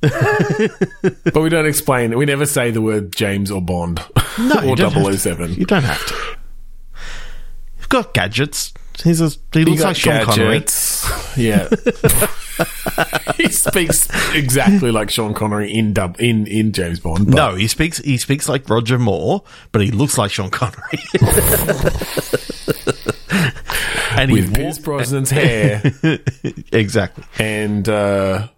but 0.00 1.40
we 1.40 1.48
don't 1.48 1.66
explain. 1.66 2.16
We 2.16 2.26
never 2.26 2.46
say 2.46 2.70
the 2.70 2.82
word 2.82 3.14
James 3.14 3.50
or 3.50 3.62
Bond 3.62 4.00
No, 4.38 4.54
or 4.68 4.76
don't 4.76 4.92
have 4.92 5.04
to. 5.04 5.16
007. 5.16 5.54
You 5.54 5.64
don't 5.64 5.84
have 5.84 6.06
to. 6.06 6.36
You've 7.78 7.88
got 7.88 8.14
gadgets. 8.14 8.74
He's 9.02 9.20
a 9.20 9.30
he 9.52 9.64
looks 9.64 9.82
like 9.82 9.96
Sean 9.96 10.24
Connery. 10.24 10.64
Yeah. 11.36 11.68
he 13.36 13.48
speaks 13.50 14.08
exactly 14.34 14.90
like 14.90 15.10
Sean 15.10 15.34
Connery 15.34 15.72
in 15.72 15.92
dub 15.92 16.16
in, 16.18 16.46
in 16.46 16.72
James 16.72 17.00
Bond. 17.00 17.28
No, 17.28 17.54
he 17.54 17.68
speaks 17.68 17.98
he 17.98 18.16
speaks 18.16 18.48
like 18.48 18.68
Roger 18.70 18.98
Moore, 18.98 19.42
but 19.72 19.82
he 19.82 19.90
looks 19.90 20.16
like 20.16 20.30
Sean 20.30 20.50
Connery. 20.50 20.98
and 24.12 24.32
with 24.32 24.54
Pierce 24.54 24.78
Brosnan's 24.78 25.30
hair 25.30 25.82
exactly. 26.72 27.24
and 27.38 27.86
uh, 27.88 28.48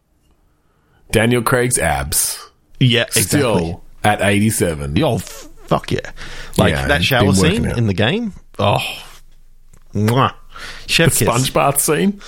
Daniel 1.11 1.43
Craig's 1.43 1.79
abs. 1.79 2.39
Yeah, 2.81 3.03
exactly. 3.03 3.39
Still 3.39 3.85
at 4.05 4.21
87. 4.21 5.03
Oh, 5.03 5.19
fuck 5.19 5.91
yeah. 5.91 6.13
Like 6.57 6.73
Yeah, 6.75 6.87
that 6.89 7.03
shower 7.05 7.33
scene 7.35 7.65
in 7.65 7.87
the 7.87 7.95
game. 7.95 8.33
Oh. 8.59 8.79
Mwah. 9.95 10.35
Chef 10.87 11.11
kiss. 11.17 11.29
Sponge 11.29 11.53
bath 11.53 11.81
scene. 11.81 12.21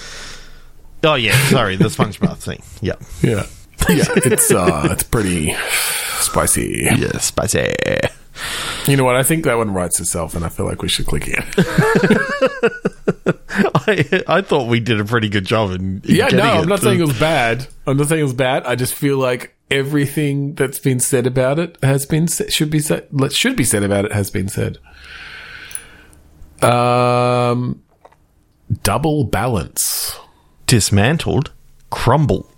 Oh 1.02 1.14
yeah, 1.14 1.36
sorry, 1.48 1.76
the 1.76 1.90
sponge 1.90 2.20
bath 2.20 2.42
scene. 2.44 2.62
Yeah. 2.80 2.94
Yeah. 3.22 3.46
Yeah, 3.88 4.04
it's 4.16 4.50
uh, 4.52 4.88
it's 4.90 5.02
pretty 5.04 5.54
spicy. 6.18 6.86
Yeah, 6.96 7.16
spicy. 7.18 7.72
You 8.86 8.96
know 8.96 9.04
what? 9.04 9.16
I 9.16 9.22
think 9.22 9.44
that 9.44 9.56
one 9.56 9.72
writes 9.72 10.00
itself, 10.00 10.34
and 10.34 10.44
I 10.44 10.48
feel 10.48 10.66
like 10.66 10.82
we 10.82 10.88
should 10.88 11.06
click 11.06 11.28
it. 11.28 11.38
I 13.74 14.22
I 14.26 14.40
thought 14.42 14.68
we 14.68 14.80
did 14.80 15.00
a 15.00 15.04
pretty 15.04 15.28
good 15.28 15.44
job 15.44 15.70
in, 15.72 16.00
in 16.04 16.16
Yeah, 16.16 16.28
no, 16.28 16.42
I'm 16.42 16.68
not 16.68 16.78
to- 16.78 16.84
saying 16.84 17.00
it 17.00 17.06
was 17.06 17.18
bad. 17.18 17.66
I'm 17.86 17.96
not 17.96 18.08
saying 18.08 18.20
it 18.20 18.24
was 18.24 18.34
bad. 18.34 18.64
I 18.64 18.74
just 18.74 18.94
feel 18.94 19.18
like 19.18 19.54
everything 19.70 20.54
that's 20.54 20.78
been 20.78 21.00
said 21.00 21.26
about 21.26 21.58
it 21.58 21.76
has 21.82 22.06
been 22.06 22.28
said, 22.28 22.52
should 22.52 22.70
be 22.70 22.80
said 22.80 23.06
should 23.30 23.56
be 23.56 23.64
said 23.64 23.82
about 23.82 24.04
it 24.04 24.12
has 24.12 24.30
been 24.30 24.48
said. 24.48 24.78
Um, 26.62 27.82
double 28.82 29.24
balance. 29.24 30.18
dismantled, 30.66 31.52
crumble. 31.90 32.50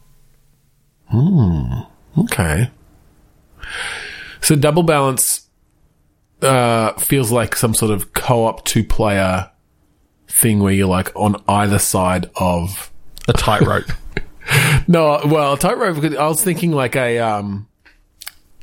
Hmm. 1.08 1.80
Okay. 2.18 2.70
So 4.40 4.56
double 4.56 4.82
balance 4.82 5.41
uh, 6.42 6.94
feels 6.94 7.30
like 7.30 7.56
some 7.56 7.74
sort 7.74 7.90
of 7.92 8.12
co-op 8.12 8.64
two-player 8.64 9.50
thing 10.28 10.60
where 10.60 10.72
you're 10.72 10.88
like 10.88 11.14
on 11.14 11.42
either 11.48 11.78
side 11.78 12.30
of 12.36 12.90
A 13.28 13.32
tightrope. 13.32 13.86
No, 14.88 15.20
well, 15.24 15.56
tightrope. 15.56 16.04
I 16.18 16.26
was 16.26 16.42
thinking 16.42 16.72
like 16.72 16.96
a 16.96 17.20
um, 17.20 17.68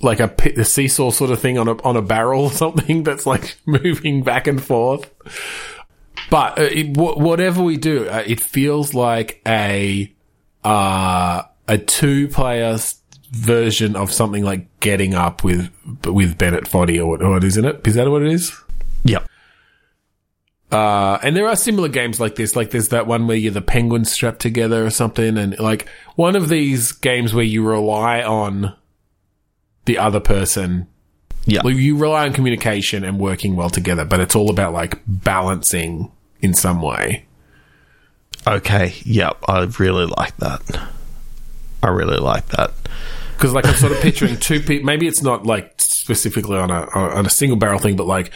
like 0.02 0.20
a, 0.20 0.34
a 0.58 0.66
seesaw 0.66 1.10
sort 1.12 1.32
of 1.32 1.40
thing 1.40 1.58
on 1.58 1.70
a 1.70 1.82
on 1.84 1.96
a 1.96 2.02
barrel 2.02 2.44
or 2.44 2.52
something 2.52 3.04
that's 3.04 3.26
like 3.26 3.58
moving 3.66 4.22
back 4.22 4.46
and 4.48 4.62
forth. 4.62 5.10
But 6.30 6.60
uh, 6.60 6.64
it, 6.64 6.96
wh- 6.98 7.18
whatever 7.18 7.64
we 7.64 7.78
do, 7.78 8.10
uh, 8.10 8.24
it 8.28 8.42
feels 8.42 8.94
like 8.94 9.42
a 9.48 10.14
uh, 10.66 11.44
a 11.68 11.78
two 11.78 12.28
player 12.28 12.78
version 13.32 13.96
of 13.96 14.12
something 14.12 14.44
like 14.44 14.80
Getting 14.80 15.14
Up 15.14 15.44
with 15.44 15.72
with 16.06 16.38
Bennett 16.38 16.66
Foddy 16.66 17.00
or 17.00 17.08
what, 17.08 17.24
what 17.24 17.44
isn't 17.44 17.66
it? 17.66 17.88
Is 17.88 17.96
that 17.96 18.10
what 18.10 18.22
it 18.22 18.32
is? 18.32 18.56
yep. 19.04 19.28
Uh, 20.72 21.18
and 21.24 21.36
there 21.36 21.48
are 21.48 21.56
similar 21.56 21.90
games 21.90 22.20
like 22.20 22.36
this. 22.36 22.56
Like 22.56 22.72
there's 22.72 22.90
that 22.90 23.08
one 23.08 23.28
where 23.28 23.38
you're 23.38 23.52
the 23.52 23.62
penguins 23.62 24.12
strapped 24.12 24.40
together 24.40 24.86
or 24.86 24.92
something. 24.92 25.38
And 25.38 25.58
like 25.60 25.88
one 26.16 26.36
of 26.36 26.48
these 26.50 26.92
games 26.92 27.34
where 27.34 27.44
you 27.44 27.68
rely 27.68 28.22
on 28.22 28.76
the 29.86 29.98
other 29.98 30.20
person. 30.20 30.88
Yeah. 31.46 31.62
Like, 31.64 31.76
you 31.76 31.98
rely 31.98 32.26
on 32.26 32.34
communication 32.34 33.04
and 33.04 33.18
working 33.18 33.56
well 33.56 33.72
together, 33.72 34.06
but 34.06 34.20
it's 34.20 34.36
all 34.36 34.52
about 34.52 34.74
like 34.74 35.00
balancing 35.08 36.12
in 36.42 36.54
some 36.54 36.82
way. 36.82 37.26
Okay. 38.46 38.94
Yep. 39.04 39.38
I 39.48 39.64
really 39.80 40.06
like 40.06 40.38
that. 40.38 40.62
I 41.82 41.88
really 41.88 42.20
like 42.20 42.48
that. 42.50 42.74
Because 43.40 43.54
like 43.54 43.66
I'm 43.66 43.76
sort 43.76 43.94
of 43.94 44.02
picturing 44.02 44.36
two 44.36 44.60
people. 44.60 44.86
Maybe 44.86 45.08
it's 45.08 45.24
not 45.24 45.46
like 45.46 45.74
specifically 45.78 46.58
on 46.58 46.70
a 46.70 46.90
on 46.90 47.26
a 47.26 47.30
single 47.30 47.58
barrel 47.58 47.80
thing, 47.80 47.96
but 47.96 48.06
like 48.06 48.34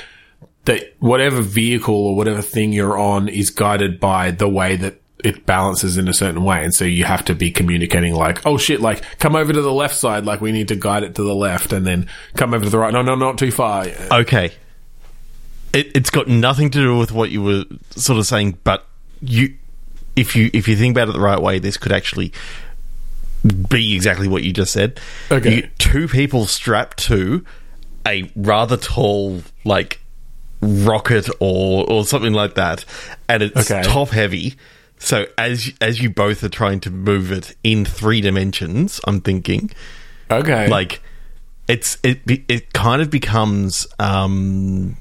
that 0.63 0.96
whatever 1.00 1.42
vehicle 1.42 1.94
or 1.94 2.16
whatever 2.16 2.42
thing 2.42 2.72
you're 2.72 2.98
on 2.98 3.28
is 3.28 3.50
guided 3.50 4.00
by 4.00 4.32
the 4.32 4.48
way 4.48 4.78
that 4.78 5.02
it 5.24 5.46
balances 5.46 5.98
in 5.98 6.08
a 6.08 6.13
certain 6.13 6.46
way, 6.46 6.63
and 6.63 6.74
so 6.74 6.86
you 6.86 7.04
have 7.04 7.26
to 7.26 7.36
be 7.36 7.52
communicating 7.52 8.13
like, 8.13 8.46
oh 8.46 8.58
shit, 8.58 8.80
like 8.80 9.20
come 9.20 9.36
over 9.36 9.52
to 9.52 9.62
the 9.62 9.74
left 9.74 9.96
side, 9.96 10.26
like 10.26 10.39
we 10.39 10.54
need 10.54 10.70
to 10.70 10.76
guide 10.76 11.04
it 11.04 11.16
to 11.16 11.24
the 11.24 11.36
left, 11.36 11.74
and 11.74 11.86
then 11.86 12.10
come 12.36 12.54
over 12.54 12.63
to 12.63 12.70
the 12.70 12.78
right. 12.78 12.94
No, 12.94 13.02
no, 13.02 13.16
not 13.16 13.38
too 13.38 13.52
far. 13.52 13.86
Okay. 14.12 14.54
It, 15.74 15.92
it's 15.96 16.10
got 16.10 16.30
nothing 16.30 16.70
to 16.72 16.78
do 16.78 16.98
with 16.98 17.12
what 17.12 17.30
you 17.30 17.42
were 17.42 17.66
sort 17.92 18.20
of 18.20 18.26
saying, 18.26 18.58
but 18.63 18.86
you, 19.22 19.56
if 20.16 20.36
you 20.36 20.50
if 20.54 20.68
you 20.68 20.76
think 20.78 20.96
about 20.96 21.10
it 21.10 21.13
the 21.13 21.20
right 21.20 21.42
way, 21.42 21.60
this 21.60 21.78
could 21.78 21.92
actually 21.92 22.32
be 23.69 23.95
exactly 23.95 24.27
what 24.27 24.43
you 24.43 24.53
just 24.53 24.71
said. 24.71 24.99
Okay. 25.32 25.56
You 25.56 25.62
get 25.62 25.79
two 25.79 26.08
people 26.08 26.45
strapped 26.45 26.97
to 27.06 27.45
a 28.08 28.32
rather 28.36 28.77
tall, 28.77 29.41
like 29.65 29.99
rocket 30.62 31.29
or 31.39 31.89
or 31.89 32.06
something 32.06 32.34
like 32.34 32.56
that, 32.56 32.86
and 33.27 33.43
it's 33.43 33.69
Okay. 33.69 33.84
top 33.84 34.10
heavy. 34.10 34.56
So 34.97 35.25
as 35.38 35.73
as 35.82 36.01
you 36.01 36.10
both 36.10 36.43
are 36.43 36.49
trying 36.49 36.79
to 36.82 36.89
move 36.89 37.32
it 37.32 37.56
in 37.63 37.84
three 37.84 38.21
dimensions, 38.21 39.01
I'm 39.06 39.19
thinking 39.19 39.71
Okay, 40.32 40.69
like 40.69 41.01
it's 41.67 41.97
it 42.03 42.21
it 42.25 42.71
kind 42.73 43.01
of 43.01 43.10
becomes 43.10 43.86
um 43.99 44.95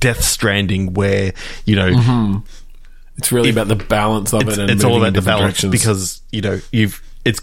Death 0.00 0.22
Stranding, 0.24 0.94
where 0.94 1.32
you 1.64 1.76
know 1.76 2.42
it's 3.16 3.30
really 3.30 3.50
about 3.50 3.68
the 3.68 3.76
balance 3.76 4.32
of 4.32 4.42
it's, 4.42 4.58
it, 4.58 4.62
and 4.62 4.70
it's 4.70 4.82
all 4.84 4.96
about 4.96 5.14
the 5.14 5.22
balance 5.22 5.64
because 5.64 6.22
you 6.32 6.40
know 6.40 6.60
you've 6.72 7.00
it's 7.24 7.40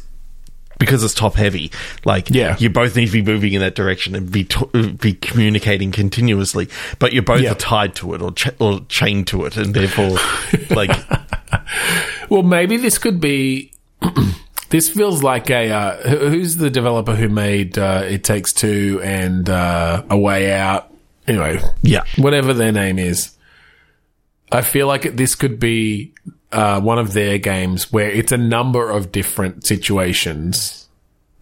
because 0.79 1.03
it's 1.03 1.13
top 1.13 1.35
heavy. 1.35 1.71
Like 2.05 2.29
Yeah. 2.31 2.55
you 2.57 2.69
both 2.69 2.95
need 2.95 3.05
to 3.07 3.11
be 3.11 3.21
moving 3.21 3.53
in 3.53 3.59
that 3.61 3.75
direction 3.75 4.15
and 4.15 4.31
be 4.31 4.45
t- 4.45 4.65
be 4.99 5.13
communicating 5.13 5.91
continuously, 5.91 6.67
but 6.97 7.13
you're 7.13 7.21
both 7.21 7.41
Yeah. 7.41 7.51
are 7.51 7.55
tied 7.55 7.93
to 7.95 8.13
it 8.15 8.21
or 8.21 8.31
ch- 8.31 8.49
or 8.59 8.79
chained 8.89 9.27
to 9.27 9.45
it, 9.45 9.57
and 9.57 9.73
therefore 9.75 10.17
like 10.71 10.89
Well, 12.29 12.43
maybe 12.43 12.77
this 12.77 12.97
could 12.97 13.19
be. 13.19 13.71
this 14.69 14.89
feels 14.89 15.21
like 15.23 15.49
a. 15.49 15.71
Uh, 15.71 16.09
who's 16.29 16.57
the 16.57 16.69
developer 16.69 17.15
who 17.15 17.27
made 17.29 17.77
uh, 17.77 18.03
It 18.05 18.23
Takes 18.23 18.53
Two 18.53 19.01
and 19.03 19.49
uh, 19.49 20.03
A 20.09 20.17
Way 20.17 20.51
Out? 20.51 20.91
Anyway, 21.27 21.59
yeah 21.83 22.03
whatever 22.17 22.53
their 22.53 22.71
name 22.71 22.97
is. 22.97 23.35
I 24.51 24.61
feel 24.61 24.87
like 24.87 25.15
this 25.15 25.35
could 25.35 25.59
be 25.59 26.13
uh, 26.51 26.81
one 26.81 26.99
of 26.99 27.13
their 27.13 27.37
games 27.37 27.91
where 27.91 28.09
it's 28.09 28.31
a 28.31 28.37
number 28.37 28.89
of 28.89 29.11
different 29.11 29.65
situations 29.65 30.87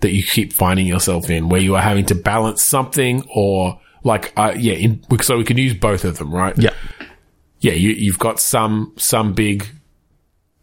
that 0.01 0.11
you 0.11 0.23
keep 0.23 0.53
finding 0.53 0.85
yourself 0.85 1.29
in, 1.29 1.49
where 1.49 1.61
you 1.61 1.75
are 1.75 1.81
having 1.81 2.05
to 2.05 2.15
balance 2.15 2.63
something 2.63 3.23
or 3.33 3.79
like, 4.03 4.31
uh, 4.37 4.53
yeah, 4.57 4.73
in, 4.73 5.03
so 5.21 5.37
we 5.37 5.43
can 5.43 5.57
use 5.57 5.73
both 5.73 6.05
of 6.05 6.17
them, 6.17 6.33
right? 6.33 6.57
yeah 6.57 6.71
yeah, 7.59 7.73
you, 7.73 7.89
you've 7.89 8.19
got 8.19 8.39
some 8.39 8.93
some 8.97 9.33
big 9.33 9.67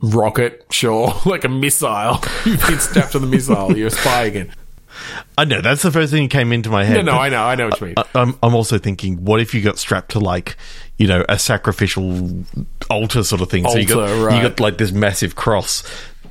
rocket, 0.01 0.67
sure, 0.71 1.15
like 1.27 1.45
a 1.45 1.49
missile. 1.49 2.21
You've 2.45 2.67
been 2.67 2.79
strapped 2.79 3.13
to 3.13 3.19
the 3.19 3.27
missile. 3.27 3.77
You're 3.77 3.89
a 3.89 3.91
spy 3.91 4.25
again. 4.25 4.53
I 5.39 5.45
know 5.45 5.61
that's 5.61 5.83
the 5.83 5.91
first 5.93 6.13
thing 6.13 6.25
that 6.25 6.31
came 6.31 6.53
into 6.53 6.71
my 6.71 6.85
head. 6.85 7.05
No, 7.05 7.13
no, 7.13 7.19
I 7.19 7.29
know, 7.29 7.43
I 7.45 7.55
know 7.55 7.69
what 7.69 7.81
you 7.81 7.87
mean. 7.89 7.95
I- 7.97 8.05
I'm, 8.15 8.39
I'm 8.43 8.55
also 8.55 8.79
thinking, 8.79 9.25
what 9.25 9.41
if 9.41 9.55
you 9.55 9.61
got 9.61 9.79
strapped 9.79 10.13
to 10.13 10.21
like, 10.21 10.57
you 10.99 11.07
know, 11.07 11.25
a 11.29 11.39
sacrificial 11.39 12.45
altar 12.91 13.23
sort 13.25 13.41
of 13.43 13.51
thing? 13.51 13.69
so 13.69 13.77
you 13.79 13.87
got 13.87 14.25
right. 14.25 14.37
you 14.43 14.49
got 14.49 14.61
like 14.61 14.79
this 14.79 14.93
massive 14.93 15.35
cross. 15.37 15.83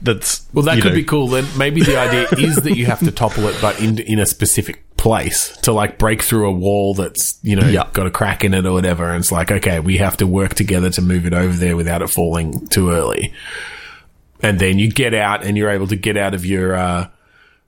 That's 0.01 0.45
well, 0.53 0.65
that 0.65 0.81
could 0.81 0.89
know- 0.91 0.95
be 0.95 1.03
cool. 1.05 1.27
Then 1.27 1.45
maybe 1.57 1.81
the 1.81 1.97
idea 1.97 2.27
is 2.37 2.57
that 2.57 2.75
you 2.75 2.85
have 2.87 2.99
to 2.99 3.11
topple 3.11 3.47
it, 3.47 3.55
but 3.61 3.79
in 3.81 3.99
in 3.99 4.19
a 4.19 4.25
specific 4.25 4.83
place 4.97 5.55
to 5.57 5.71
like 5.73 5.97
break 5.97 6.21
through 6.23 6.47
a 6.47 6.51
wall 6.51 6.93
that's 6.93 7.37
you 7.41 7.55
know 7.57 7.67
Yeah. 7.67 7.89
got 7.93 8.05
a 8.07 8.11
crack 8.11 8.43
in 8.43 8.53
it 8.53 8.65
or 8.65 8.73
whatever. 8.73 9.09
And 9.09 9.19
it's 9.19 9.31
like, 9.31 9.51
okay, 9.51 9.79
we 9.79 9.97
have 9.97 10.17
to 10.17 10.27
work 10.27 10.55
together 10.55 10.89
to 10.91 11.01
move 11.01 11.25
it 11.25 11.33
over 11.33 11.53
there 11.53 11.75
without 11.77 12.01
it 12.01 12.09
falling 12.09 12.67
too 12.67 12.89
early. 12.91 13.33
And 14.41 14.59
then 14.59 14.77
you 14.77 14.91
get 14.91 15.13
out, 15.13 15.45
and 15.45 15.57
you're 15.57 15.69
able 15.69 15.87
to 15.87 15.95
get 15.95 16.17
out 16.17 16.33
of 16.33 16.45
your. 16.45 16.75
uh 16.75 17.07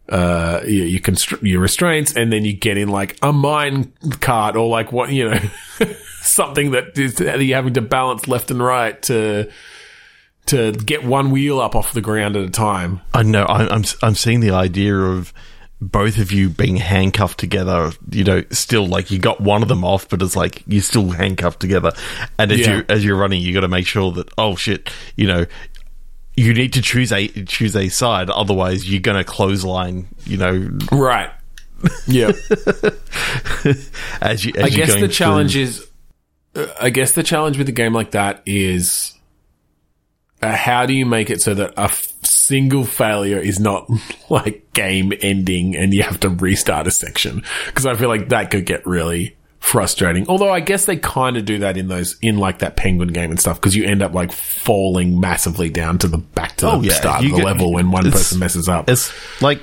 uh, 0.10 0.62
your, 0.66 0.86
your, 0.86 1.00
constr- 1.02 1.42
your 1.42 1.60
restraints, 1.62 2.16
and 2.16 2.32
then 2.32 2.46
you 2.46 2.54
get 2.54 2.78
in 2.78 2.90
like 2.90 3.18
a 3.22 3.34
mine 3.34 3.92
cart 4.22 4.56
or 4.56 4.68
like 4.70 4.92
what 4.92 5.12
you 5.12 5.30
know, 5.30 5.40
something 6.22 6.72
that 6.72 6.98
is 6.98 7.16
that 7.16 7.42
you're 7.44 7.56
having 7.56 7.74
to 7.74 7.82
balance 7.82 8.28
left 8.28 8.52
and 8.52 8.62
right 8.64 9.02
to 9.04 9.50
to 10.48 10.72
get 10.74 11.04
one 11.04 11.32
wheel 11.32 11.60
up 11.60 11.76
off 11.76 11.94
the 11.94 12.02
ground 12.02 12.36
at 12.36 12.44
a 12.44 12.50
time. 12.50 13.02
I 13.14 13.24
know. 13.24 13.44
I, 13.46 13.68
I'm 13.74 13.84
I'm 14.04 14.16
seeing 14.16 14.42
the 14.42 14.52
idea 14.52 14.96
of 14.96 15.34
both 15.82 16.18
of 16.20 16.32
you 16.32 16.50
being 16.50 16.78
handcuffed 16.78 17.40
together. 17.40 17.92
You 18.12 18.24
know, 18.24 18.44
still 18.52 18.88
like 18.88 19.10
you 19.12 19.18
got 19.20 19.42
one 19.42 19.62
of 19.64 19.68
them 19.68 19.84
off, 19.84 20.08
but 20.08 20.22
it's 20.22 20.36
like 20.36 20.64
you're 20.68 20.82
still 20.84 21.10
handcuffed 21.10 21.60
together. 21.60 21.92
And 22.38 22.52
as 22.52 22.60
Yeah. 22.60 22.78
you 22.78 22.86
as 22.90 23.04
you're 23.04 23.18
running, 23.18 23.42
you 23.42 23.54
got 23.54 23.62
to 23.62 23.68
make 23.68 23.88
sure 23.88 24.12
that 24.14 24.30
oh 24.38 24.56
shit, 24.56 24.90
you 25.16 25.26
know. 25.28 25.46
You 26.38 26.54
need 26.54 26.74
to 26.74 26.82
choose 26.82 27.12
a 27.12 27.28
choose 27.28 27.76
a 27.76 27.90
side, 27.90 28.30
otherwise 28.30 28.90
you're 28.90 29.02
going 29.02 29.18
to 29.18 29.24
clothesline. 29.24 30.08
You 30.26 30.38
know, 30.38 30.70
Right. 30.92 31.30
Yeah. 32.08 32.28
as 34.22 34.44
you. 34.46 34.54
As 34.56 34.64
I 34.66 34.70
guess 34.70 34.94
the 34.94 35.00
through. 35.00 35.08
challenge 35.10 35.56
is, 35.56 35.88
uh, 36.56 36.68
I 36.80 36.90
guess 36.90 37.12
the 37.14 37.24
challenge 37.24 37.58
with 37.58 37.70
a 37.70 37.74
game 37.74 37.94
like 37.94 38.12
that 38.12 38.42
is, 38.46 39.14
uh, 40.42 40.56
how 40.56 40.86
do 40.86 40.94
you 40.94 41.06
make 41.06 41.30
it 41.30 41.42
so 41.42 41.54
that 41.54 41.72
a 41.78 41.84
f- 41.84 42.12
single 42.24 42.86
failure 42.86 43.40
is 43.40 43.60
not 43.60 43.90
like 44.30 44.72
game 44.74 45.14
ending 45.22 45.76
and 45.76 45.94
you 45.94 46.04
have 46.04 46.20
to 46.22 46.30
restart 46.30 46.88
a 46.88 46.92
section? 46.92 47.44
Because 47.68 47.86
I 47.86 47.96
feel 47.96 48.10
like 48.10 48.30
that 48.30 48.52
could 48.52 48.66
get 48.66 48.86
really 48.86 49.36
frustrating. 49.66 50.28
Although 50.30 50.52
I 50.52 50.60
guess 50.60 50.86
they 50.86 50.96
kind 50.96 51.38
of 51.38 51.46
do 51.46 51.58
that 51.60 51.76
in 51.76 51.88
those 51.88 52.18
in 52.22 52.38
like 52.38 52.60
that 52.60 52.76
penguin 52.76 53.10
game 53.10 53.32
and 53.32 53.40
stuff 53.40 53.60
because 53.60 53.76
you 53.76 53.84
end 53.84 54.02
up 54.04 54.14
like 54.14 54.32
falling 54.32 55.20
massively 55.20 55.70
down 55.70 55.98
to 56.00 56.08
the 56.08 56.20
back 56.20 56.56
to 56.58 56.66
the 56.68 56.72
Oh, 56.72 56.82
yeah. 56.82 56.94
start 56.94 57.24
You 57.24 57.30
of 57.32 57.36
the 57.38 57.42
get- 57.42 57.46
level 57.46 57.74
when 57.74 57.90
one 57.92 58.10
person 58.12 58.40
messes 58.40 58.70
up. 58.70 58.90
It's 58.90 59.12
like 59.42 59.60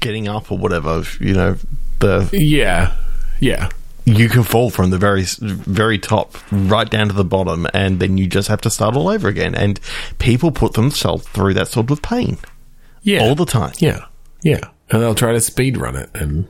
getting 0.00 0.26
up 0.28 0.50
or 0.50 0.58
whatever. 0.58 1.04
You 1.20 1.34
know, 1.34 1.56
the 2.00 2.28
Yeah, 2.32 2.96
yeah. 3.38 3.68
you 4.04 4.28
can 4.28 4.42
fall 4.42 4.68
from 4.70 4.90
the 4.90 4.98
very 4.98 5.24
very 5.40 5.98
top 5.98 6.36
right 6.50 6.90
down 6.90 7.06
to 7.08 7.14
the 7.14 7.24
bottom, 7.24 7.66
and 7.72 8.00
then 8.00 8.18
you 8.18 8.26
just 8.26 8.48
have 8.48 8.60
to 8.62 8.70
start 8.70 8.96
all 8.96 9.08
over 9.08 9.28
again. 9.28 9.54
And 9.54 9.78
people 10.18 10.50
put 10.50 10.72
themselves 10.74 11.26
through 11.28 11.54
that 11.54 11.68
sort 11.68 11.90
of 11.92 12.02
pain 12.02 12.36
Yeah. 13.02 13.20
all 13.20 13.34
the 13.36 13.46
time. 13.46 13.72
Yeah. 13.78 14.06
Yeah. 14.42 14.60
And 14.90 15.00
they'll 15.00 15.14
try 15.14 15.32
to 15.32 15.40
speed 15.40 15.76
run 15.76 15.94
it 15.94 16.10
and 16.14 16.48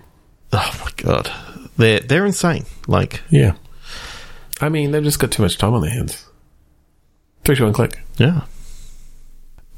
Oh 0.52 0.72
my 0.84 0.90
god, 0.96 1.30
they're 1.76 2.00
they're 2.00 2.26
insane. 2.26 2.64
Like, 2.86 3.22
yeah. 3.30 3.54
I 4.60 4.68
mean, 4.68 4.90
they've 4.90 5.02
just 5.02 5.18
got 5.18 5.30
too 5.30 5.42
much 5.42 5.58
time 5.58 5.74
on 5.74 5.82
their 5.82 5.90
hands. 5.90 6.26
Three, 7.44 7.56
two, 7.56 7.64
one, 7.64 7.72
click. 7.72 7.98
yeah, 8.18 8.42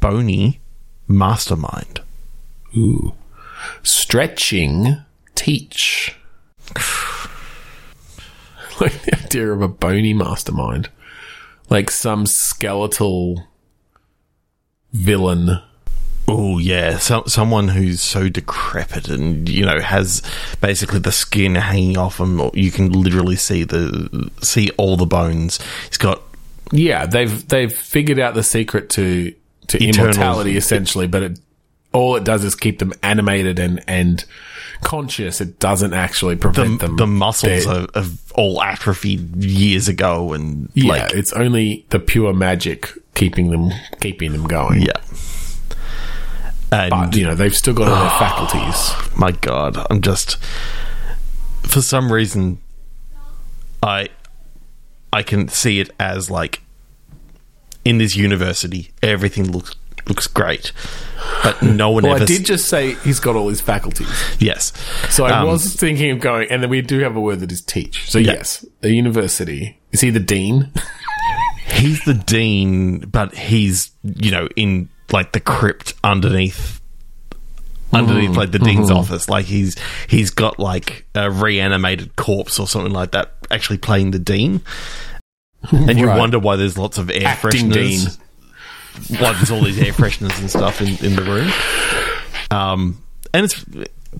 bony 0.01 0.61
mastermind. 1.07 2.01
Ooh. 2.77 3.15
Stretching 3.83 4.97
teach. 5.35 6.17
like 8.81 9.03
the 9.03 9.17
idea 9.25 9.53
of 9.53 9.63
a 9.63 9.69
bony 9.69 10.15
mastermind. 10.15 10.89
Like 11.71 11.91
some 11.91 12.27
skeletal 12.27 13.47
villain. 14.93 15.61
Oh 16.29 16.59
yeah, 16.59 16.99
so, 16.99 17.25
someone 17.27 17.69
who's 17.69 18.01
so 18.01 18.29
decrepit 18.29 19.09
and 19.09 19.49
you 19.49 19.65
know 19.67 19.81
has 19.81 20.23
basically 20.61 21.01
the 21.01 21.13
skin 21.13 21.57
hanging 21.57 21.99
off 21.99 22.21
him. 22.21 22.51
You 22.55 22.71
can 22.71 22.93
literally 22.93 23.37
see 23.37 23.65
the 23.65 24.31
see 24.41 24.71
all 24.77 24.97
the 24.97 25.07
bones. 25.07 25.59
He's 25.89 25.99
got 25.99 26.23
Yeah, 26.71 27.07
they've 27.07 27.47
they've 27.49 27.73
figured 27.73 28.19
out 28.19 28.35
the 28.35 28.43
secret 28.43 28.89
to 28.91 29.35
to 29.69 29.83
Eternal- 29.83 30.11
immortality 30.11 30.57
essentially, 30.57 31.07
but 31.07 31.23
it 31.23 31.39
all 31.93 32.17
it 32.17 32.25
does 32.25 32.45
is 32.45 32.55
keep 32.55 32.79
them 32.79 32.93
animated 33.03 33.59
and 33.59 33.83
and 33.89 34.25
conscious. 34.83 35.41
It 35.41 35.59
doesn't 35.59 35.93
actually 35.93 36.37
the, 36.37 36.41
prevent 36.41 36.81
them. 36.81 36.97
the 36.97 37.07
muscles 37.07 37.67
are, 37.67 37.87
are 37.95 38.07
all 38.35 38.63
atrophied 38.63 39.37
years 39.37 39.89
ago, 39.89 40.33
and 40.33 40.71
yeah, 40.75 40.93
like 40.93 41.15
it's 41.15 41.33
only 41.33 41.85
the 41.91 41.99
pure 41.99 42.33
magic 42.33 42.91
keeping 43.15 43.51
them 43.51 43.71
keeping 44.01 44.33
them 44.33 44.47
going. 44.47 44.83
yeah. 44.83 44.93
And 46.73 46.91
But 46.91 47.15
you 47.17 47.25
know 47.27 47.35
they've 47.35 47.55
still 47.55 47.75
got 47.75 47.89
all 47.89 48.01
their 48.01 48.19
faculties. 48.19 48.93
my 49.17 49.31
god, 49.33 49.77
I'm 49.91 50.01
just 50.01 50.39
for 51.63 51.81
some 51.83 52.11
reason 52.13 52.59
I 53.83 54.09
I 55.13 55.23
can 55.23 55.49
see 55.49 55.81
it 55.81 55.91
as 56.01 56.31
like 56.31 56.63
in 57.85 57.99
this 57.99 58.17
university 58.17 58.91
everything 59.03 59.51
looks 59.53 59.75
looks 60.09 60.27
great. 60.27 60.73
But 61.45 61.63
no 61.63 61.91
one 61.91 62.03
Well, 62.05 62.15
ever 62.15 62.25
I 62.25 62.27
did 62.27 62.45
just 62.45 62.67
say 62.69 62.95
he's 63.05 63.21
got 63.21 63.37
all 63.37 63.49
his 63.49 63.61
faculties, 63.61 64.09
yes. 64.41 64.73
so 65.15 65.25
I 65.25 65.39
Um, 65.41 65.47
was 65.49 65.75
thinking 65.77 66.11
of 66.11 66.19
going, 66.21 66.51
and 66.51 66.61
then 66.63 66.71
we 66.71 66.81
do 66.83 66.99
have 67.01 67.15
a 67.17 67.21
word 67.21 67.39
that 67.41 67.53
is 67.53 67.61
teach. 67.61 68.11
So 68.11 68.19
Yeah. 68.19 68.33
yes, 68.33 68.65
the 68.81 68.93
university 68.95 69.79
is 69.93 70.01
he 70.01 70.11
the 70.11 70.19
dean? 70.21 70.73
He's 71.69 72.05
the 72.05 72.15
dean, 72.15 73.01
but 73.01 73.35
he's 73.35 73.91
you 74.03 74.31
know 74.33 74.49
in 74.57 74.89
like 75.13 75.33
the 75.33 75.41
crypt 75.41 75.95
underneath 76.05 76.81
underneath 77.93 78.37
like 78.37 78.51
the 78.53 78.59
dean's 78.59 78.91
office. 78.91 79.29
Like 79.29 79.45
he's 79.45 79.77
he's 80.09 80.31
got 80.31 80.59
like 80.59 81.05
a 81.15 81.31
reanimated 81.31 82.17
corpse 82.17 82.59
or 82.59 82.67
something 82.67 82.93
like 82.93 83.11
that 83.13 83.33
actually 83.51 83.79
playing 83.79 84.13
the 84.13 84.19
dean. 84.19 84.63
And 85.71 85.99
you 85.99 86.07
Right. 86.09 86.19
wonder 86.19 86.39
why 86.39 86.57
there's 86.57 86.77
lots 86.79 86.99
of 86.99 87.11
air 87.11 87.27
Acting 87.27 87.71
fresheners. 87.71 88.19
Why 89.21 89.33
there's 89.33 89.51
all 89.51 89.63
these 89.63 89.79
air 89.79 89.93
fresheners 89.93 90.39
and 90.41 90.51
stuff 90.51 90.81
in, 90.81 90.89
in 91.05 91.17
the 91.17 91.23
room. 91.23 91.51
Um, 92.51 93.03
and 93.33 93.45
it's 93.45 93.65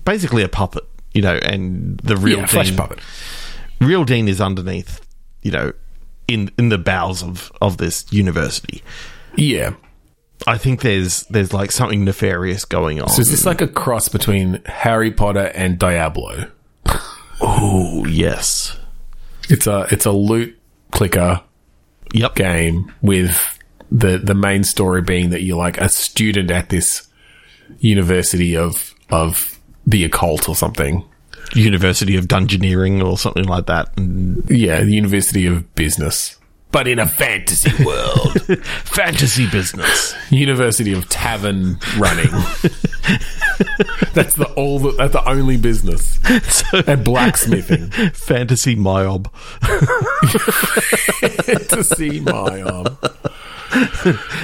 basically 0.05 0.43
a 0.43 0.49
puppet, 0.49 0.83
you 1.13 1.21
know, 1.21 1.35
and 1.43 1.97
the 1.99 2.15
real 2.17 2.39
yeah, 2.39 2.45
flesh 2.45 2.69
dean, 2.69 2.77
puppet. 2.77 2.99
real 3.81 4.03
dean 4.05 4.27
is 4.27 4.39
underneath, 4.41 5.01
you 5.41 5.51
know, 5.51 5.73
in 6.27 6.49
in 6.57 6.69
the 6.69 6.77
bowels 6.77 7.21
of 7.23 7.51
of 7.61 7.77
this 7.77 8.05
university. 8.11 8.81
Yeah. 9.35 9.73
I 10.45 10.57
think 10.57 10.81
there's 10.81 11.23
there's 11.23 11.53
like 11.53 11.71
something 11.71 12.03
nefarious 12.03 12.65
going 12.65 13.01
on. 13.01 13.09
So 13.09 13.21
is 13.21 13.31
this 13.31 13.45
like 13.45 13.61
a 13.61 13.67
cross 13.67 14.09
between 14.09 14.61
Harry 14.65 15.11
Potter 15.11 15.51
and 15.55 15.79
Diablo? 15.79 16.51
oh 17.41 18.05
yes, 18.05 18.77
It's 19.49 19.67
a 19.67 19.87
it's 19.91 20.05
a 20.05 20.11
loot 20.11 20.57
clicker 20.91 21.41
yep, 22.13 22.35
game 22.35 22.91
with 23.01 23.59
the 23.91 24.17
the 24.17 24.35
main 24.35 24.63
story 24.63 25.01
being 25.01 25.29
that 25.31 25.43
you're 25.43 25.57
like 25.57 25.77
a 25.77 25.89
student 25.89 26.51
at 26.51 26.69
this 26.69 27.07
university 27.79 28.55
of 28.57 28.93
of 29.09 29.59
the 29.85 30.03
occult 30.03 30.49
or 30.49 30.55
something. 30.55 31.05
University 31.55 32.15
of 32.15 32.25
Dungeoneering 32.25 33.05
or 33.05 33.17
something 33.17 33.45
like 33.45 33.67
that. 33.67 33.89
Yeah, 34.49 34.81
the 34.81 34.93
University 34.93 35.45
of 35.45 35.75
Business. 35.75 36.37
But 36.73 36.87
in 36.87 36.97
a 36.99 37.07
fantasy 37.07 37.71
world. 37.85 38.41
fantasy 38.83 39.47
business. 39.49 40.13
University 40.31 40.91
of 40.91 41.07
Tavern 41.07 41.77
Running. 41.97 42.31
that's 44.13 44.33
the 44.33 44.51
all 44.57 44.79
the, 44.79 44.91
that's 44.97 45.13
the 45.13 45.23
only 45.29 45.55
business. 45.57 46.19
And 46.87 47.03
blacksmithing. 47.05 47.89
fantasy 48.13 48.75
MYOB. 48.75 49.29
to 51.69 51.83
see 51.83 52.19
my. 52.19 52.83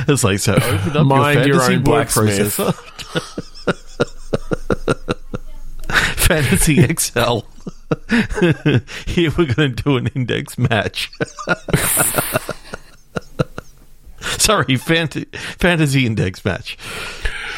It's 0.07 0.23
like 0.23 0.37
so. 0.39 0.53
Open 0.53 0.97
up 0.97 1.07
Mind 1.07 1.45
your 1.45 1.47
your 1.47 1.59
fantasy 1.59 1.75
own 1.77 1.83
blacksmith. 1.83 2.57
processor. 2.57 2.75
fantasy 6.15 6.79
Excel. 6.79 7.45
Here 9.07 9.31
we're 9.37 9.53
going 9.53 9.75
to 9.75 9.83
do 9.83 9.97
an 9.97 10.07
index 10.15 10.57
match. 10.57 11.11
Sorry, 14.21 14.75
fant- 14.75 15.35
fantasy 15.35 16.05
index 16.05 16.43
match. 16.45 16.77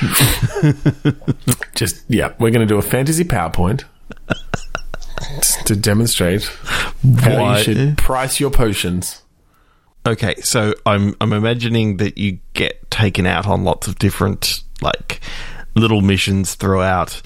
Just 1.76 2.04
yeah, 2.10 2.34
we're 2.40 2.52
going 2.52 2.66
to 2.66 2.72
do 2.72 2.78
a 2.78 2.82
fantasy 2.82 3.24
PowerPoint 3.24 3.84
to 5.66 5.76
demonstrate 5.76 6.44
how 7.20 7.42
Why- 7.42 7.58
you 7.58 7.64
should 7.64 7.98
price 7.98 8.40
your 8.40 8.52
potions. 8.52 9.22
Okay, 10.06 10.36
so 10.42 10.74
I'm 10.86 11.16
I'm 11.22 11.34
imagining 11.34 11.98
that 11.98 12.18
you 12.18 12.40
get 12.54 12.90
taken 12.90 13.26
out 13.28 13.46
on 13.48 13.64
lots 13.64 13.88
of 13.88 14.00
different 14.00 14.64
like 14.82 15.22
little 15.76 16.02
missions 16.02 16.56
throughout, 16.56 17.22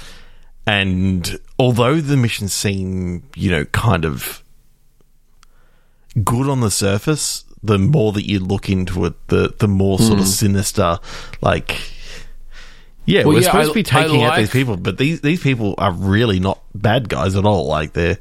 and 0.67 1.39
although 1.59 2.01
the 2.01 2.17
missions 2.17 2.53
seem 2.53 3.23
you 3.35 3.51
know 3.51 3.65
kind 3.65 4.05
of 4.05 4.43
good 6.23 6.49
on 6.49 6.61
the 6.61 6.71
surface, 6.71 7.43
the 7.61 7.77
more 7.77 8.11
that 8.13 8.27
you 8.27 8.39
look 8.39 8.69
into 8.69 9.05
it, 9.05 9.27
the 9.27 9.53
the 9.57 9.67
more 9.67 9.99
sort 9.99 10.19
of 10.19 10.25
hmm. 10.25 10.31
sinister 10.31 10.99
like. 11.41 11.91
Yeah, 13.07 13.19
Well, 13.19 13.35
we're 13.35 13.41
yeah, 13.41 13.45
supposed 13.45 13.69
I- 13.69 13.69
to 13.69 13.73
be 13.75 13.83
taking 13.83 14.23
I 14.23 14.29
out 14.29 14.37
these 14.37 14.49
people, 14.49 14.77
but 14.77 14.97
these 14.97 15.21
these 15.21 15.41
people 15.43 15.75
are 15.77 15.91
really 15.91 16.39
not 16.39 16.63
bad 16.73 17.07
guys 17.07 17.35
at 17.35 17.45
all. 17.45 17.67
Like 17.67 17.93
they're 17.93 18.17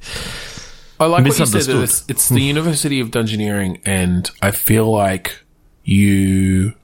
I 1.00 1.06
like 1.06 1.24
what 1.24 1.38
you 1.38 1.46
said. 1.46 1.62
That 1.62 1.82
it's, 1.82 2.04
it's 2.08 2.28
the 2.28 2.36
hmm. 2.36 2.48
University 2.48 3.00
of 3.00 3.10
Dungeoneering, 3.10 3.80
and 3.86 4.30
I 4.42 4.50
feel 4.50 4.90
like 4.90 5.40
you 5.84 6.74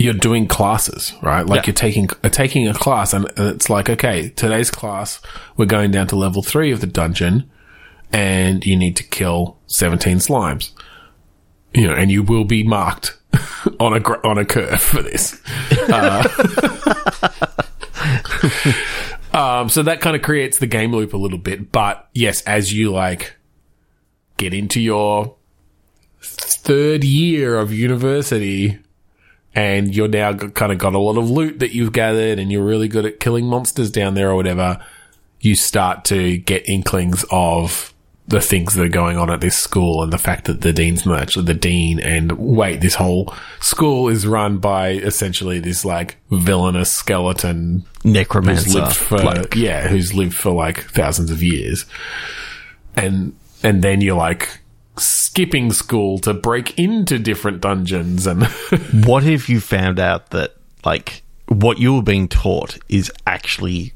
you're 0.00 0.14
doing 0.14 0.48
classes, 0.48 1.12
right? 1.22 1.44
Like 1.46 1.58
Yeah. 1.58 1.66
you're 1.68 1.74
taking 1.74 2.08
uh, 2.24 2.28
taking 2.30 2.66
a 2.66 2.74
class, 2.74 3.12
and 3.12 3.30
it's 3.36 3.68
like, 3.68 3.90
okay, 3.90 4.30
today's 4.30 4.70
class 4.70 5.20
we're 5.56 5.66
going 5.66 5.90
down 5.90 6.06
to 6.08 6.16
level 6.16 6.42
three 6.42 6.72
of 6.72 6.80
the 6.80 6.86
dungeon, 6.86 7.48
and 8.12 8.64
you 8.64 8.76
need 8.76 8.96
to 8.96 9.04
kill 9.04 9.58
seventeen 9.66 10.16
slimes. 10.16 10.72
You 11.74 11.86
know, 11.86 11.94
and 11.94 12.10
you 12.10 12.22
will 12.22 12.44
be 12.44 12.64
marked 12.64 13.18
on 13.78 13.92
a 13.92 14.00
gr- 14.00 14.24
on 14.24 14.38
a 14.38 14.44
curve 14.44 14.80
for 14.82 15.02
this. 15.02 15.40
Um, 19.32 19.68
so 19.68 19.84
that 19.84 20.00
kind 20.00 20.16
of 20.16 20.22
creates 20.22 20.58
the 20.58 20.66
game 20.66 20.92
loop 20.92 21.14
a 21.14 21.16
little 21.16 21.38
bit. 21.38 21.70
But 21.70 22.08
yes, 22.12 22.42
as 22.42 22.72
you 22.72 22.90
like 22.90 23.36
get 24.38 24.52
into 24.52 24.80
your 24.80 25.36
third 26.20 27.04
year 27.04 27.56
of 27.56 27.72
university 27.72 28.80
and 29.54 29.94
you're 29.94 30.08
now 30.08 30.32
kind 30.32 30.72
of 30.72 30.78
got 30.78 30.94
a 30.94 30.98
lot 30.98 31.18
of 31.18 31.28
loot 31.28 31.58
that 31.58 31.72
you've 31.72 31.92
gathered 31.92 32.38
and 32.38 32.52
you're 32.52 32.64
really 32.64 32.88
good 32.88 33.04
at 33.04 33.20
killing 33.20 33.46
monsters 33.46 33.90
down 33.90 34.14
there 34.14 34.30
or 34.30 34.36
whatever, 34.36 34.84
you 35.40 35.54
start 35.54 36.04
to 36.06 36.38
get 36.38 36.68
inklings 36.68 37.24
of 37.30 37.92
the 38.28 38.40
things 38.40 38.74
that 38.74 38.84
are 38.84 38.88
going 38.88 39.16
on 39.16 39.28
at 39.28 39.40
this 39.40 39.58
school 39.58 40.04
and 40.04 40.12
the 40.12 40.18
fact 40.18 40.44
that 40.44 40.60
the 40.60 40.72
dean's 40.72 41.04
not 41.04 41.20
actually 41.20 41.44
the 41.44 41.54
dean 41.54 41.98
and 41.98 42.30
wait, 42.32 42.80
this 42.80 42.94
whole 42.94 43.34
school 43.60 44.08
is 44.08 44.24
run 44.24 44.58
by 44.58 44.90
essentially 44.90 45.58
this 45.58 45.84
like 45.84 46.16
villainous 46.30 46.92
skeleton 46.92 47.84
who's 48.04 48.12
Necromancer. 48.12 48.78
lived 48.78 48.94
for 48.94 49.18
like, 49.18 49.56
yeah, 49.56 49.88
who's 49.88 50.14
lived 50.14 50.34
for 50.34 50.52
like 50.52 50.84
thousands 50.90 51.32
of 51.32 51.42
years. 51.42 51.86
And 52.94 53.34
and 53.64 53.82
then 53.82 54.00
you're 54.00 54.16
like 54.16 54.59
skipping 55.00 55.72
school 55.72 56.18
to 56.20 56.32
break 56.34 56.78
into 56.78 57.18
different 57.18 57.60
dungeons 57.60 58.26
and 58.26 58.44
what 59.04 59.24
if 59.24 59.48
you 59.48 59.60
found 59.60 59.98
out 59.98 60.30
that 60.30 60.54
like 60.84 61.22
what 61.48 61.78
you 61.78 61.94
were 61.94 62.02
being 62.02 62.28
taught 62.28 62.78
is 62.88 63.10
actually 63.26 63.92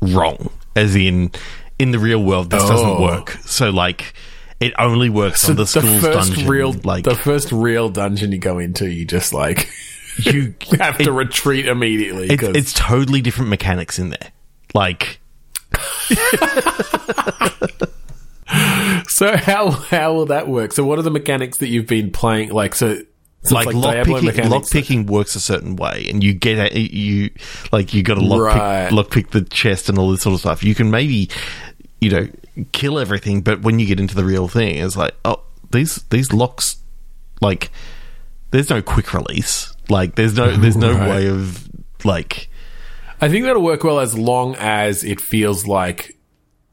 wrong? 0.00 0.50
As 0.74 0.94
in, 0.96 1.30
in 1.78 1.90
the 1.92 1.98
real 1.98 2.22
world, 2.22 2.50
this 2.50 2.62
doesn't 2.62 2.86
Oh. 2.88 3.02
work. 3.02 3.30
So 3.46 3.70
like, 3.70 4.12
it 4.60 4.72
only 4.78 5.08
works 5.10 5.48
on 5.48 5.56
the 5.56 5.66
school's 5.66 6.00
the 6.02 6.12
first 6.12 6.28
dungeon. 6.30 6.48
real 6.48 6.72
like 6.84 7.04
the 7.04 7.14
first 7.14 7.52
real 7.52 7.88
dungeon 7.88 8.32
you 8.32 8.38
go 8.38 8.58
into, 8.58 8.90
you 8.90 9.04
just 9.04 9.32
like 9.32 9.68
you 10.18 10.54
have 10.78 10.96
to 10.98 11.12
retreat 11.12 11.66
immediately 11.66 12.28
It's, 12.30 12.42
it's 12.42 12.72
totally 12.72 13.20
different 13.20 13.50
mechanics 13.50 13.98
in 13.98 14.08
there. 14.10 14.32
Like, 14.74 15.20
so 19.08 19.36
how 19.36 19.70
how 19.70 20.14
will 20.14 20.26
that 20.26 20.48
work? 20.48 20.72
So 20.72 20.84
what 20.84 20.98
are 20.98 21.02
the 21.02 21.10
mechanics 21.10 21.58
that 21.58 21.68
you've 21.68 21.86
been 21.86 22.10
playing? 22.10 22.50
Like 22.50 22.74
so, 22.74 23.00
so 23.42 23.54
like, 23.54 23.66
it's 23.66 23.74
lock 23.76 23.94
picking, 24.06 24.24
mechanics. 24.24 24.48
lock 24.50 24.70
picking 24.70 25.06
works 25.06 25.34
a 25.36 25.40
certain 25.40 25.76
way, 25.76 26.06
and 26.10 26.22
you 26.22 26.32
get 26.34 26.72
a, 26.72 26.78
you 26.80 27.30
like 27.72 27.92
you 27.94 28.02
got 28.02 28.14
to 28.14 28.20
lock 28.24 28.40
Right. 28.42 28.84
pick, 28.84 28.92
lock 28.92 29.10
pick 29.10 29.30
the 29.30 29.42
chest 29.42 29.88
and 29.88 29.98
all 29.98 30.10
this 30.10 30.22
sort 30.22 30.34
of 30.34 30.40
stuff. 30.40 30.62
You 30.64 30.74
can 30.74 30.90
maybe, 30.90 31.28
you 32.00 32.10
know, 32.10 32.28
kill 32.72 32.98
everything, 32.98 33.40
but 33.42 33.62
when 33.62 33.78
you 33.78 33.86
get 33.86 33.98
into 34.00 34.14
the 34.14 34.24
real 34.24 34.48
thing, 34.48 34.76
it's 34.78 34.96
like, 34.96 35.14
oh, 35.24 35.42
these 35.72 35.96
these 36.10 36.32
locks, 36.32 36.76
like, 37.40 37.70
there's 38.52 38.70
no 38.70 38.80
quick 38.82 39.12
release. 39.12 39.72
Like, 39.88 40.14
there's 40.14 40.36
no 40.36 40.56
there's 40.56 40.76
no 40.76 40.92
Right. 40.96 41.10
way 41.10 41.28
of 41.28 41.68
like, 42.04 42.48
I 43.20 43.28
think 43.28 43.44
that'll 43.44 43.62
work 43.62 43.82
well 43.84 43.98
as 44.00 44.16
long 44.16 44.54
as 44.56 45.02
it 45.04 45.20
feels 45.20 45.66
like 45.66 46.15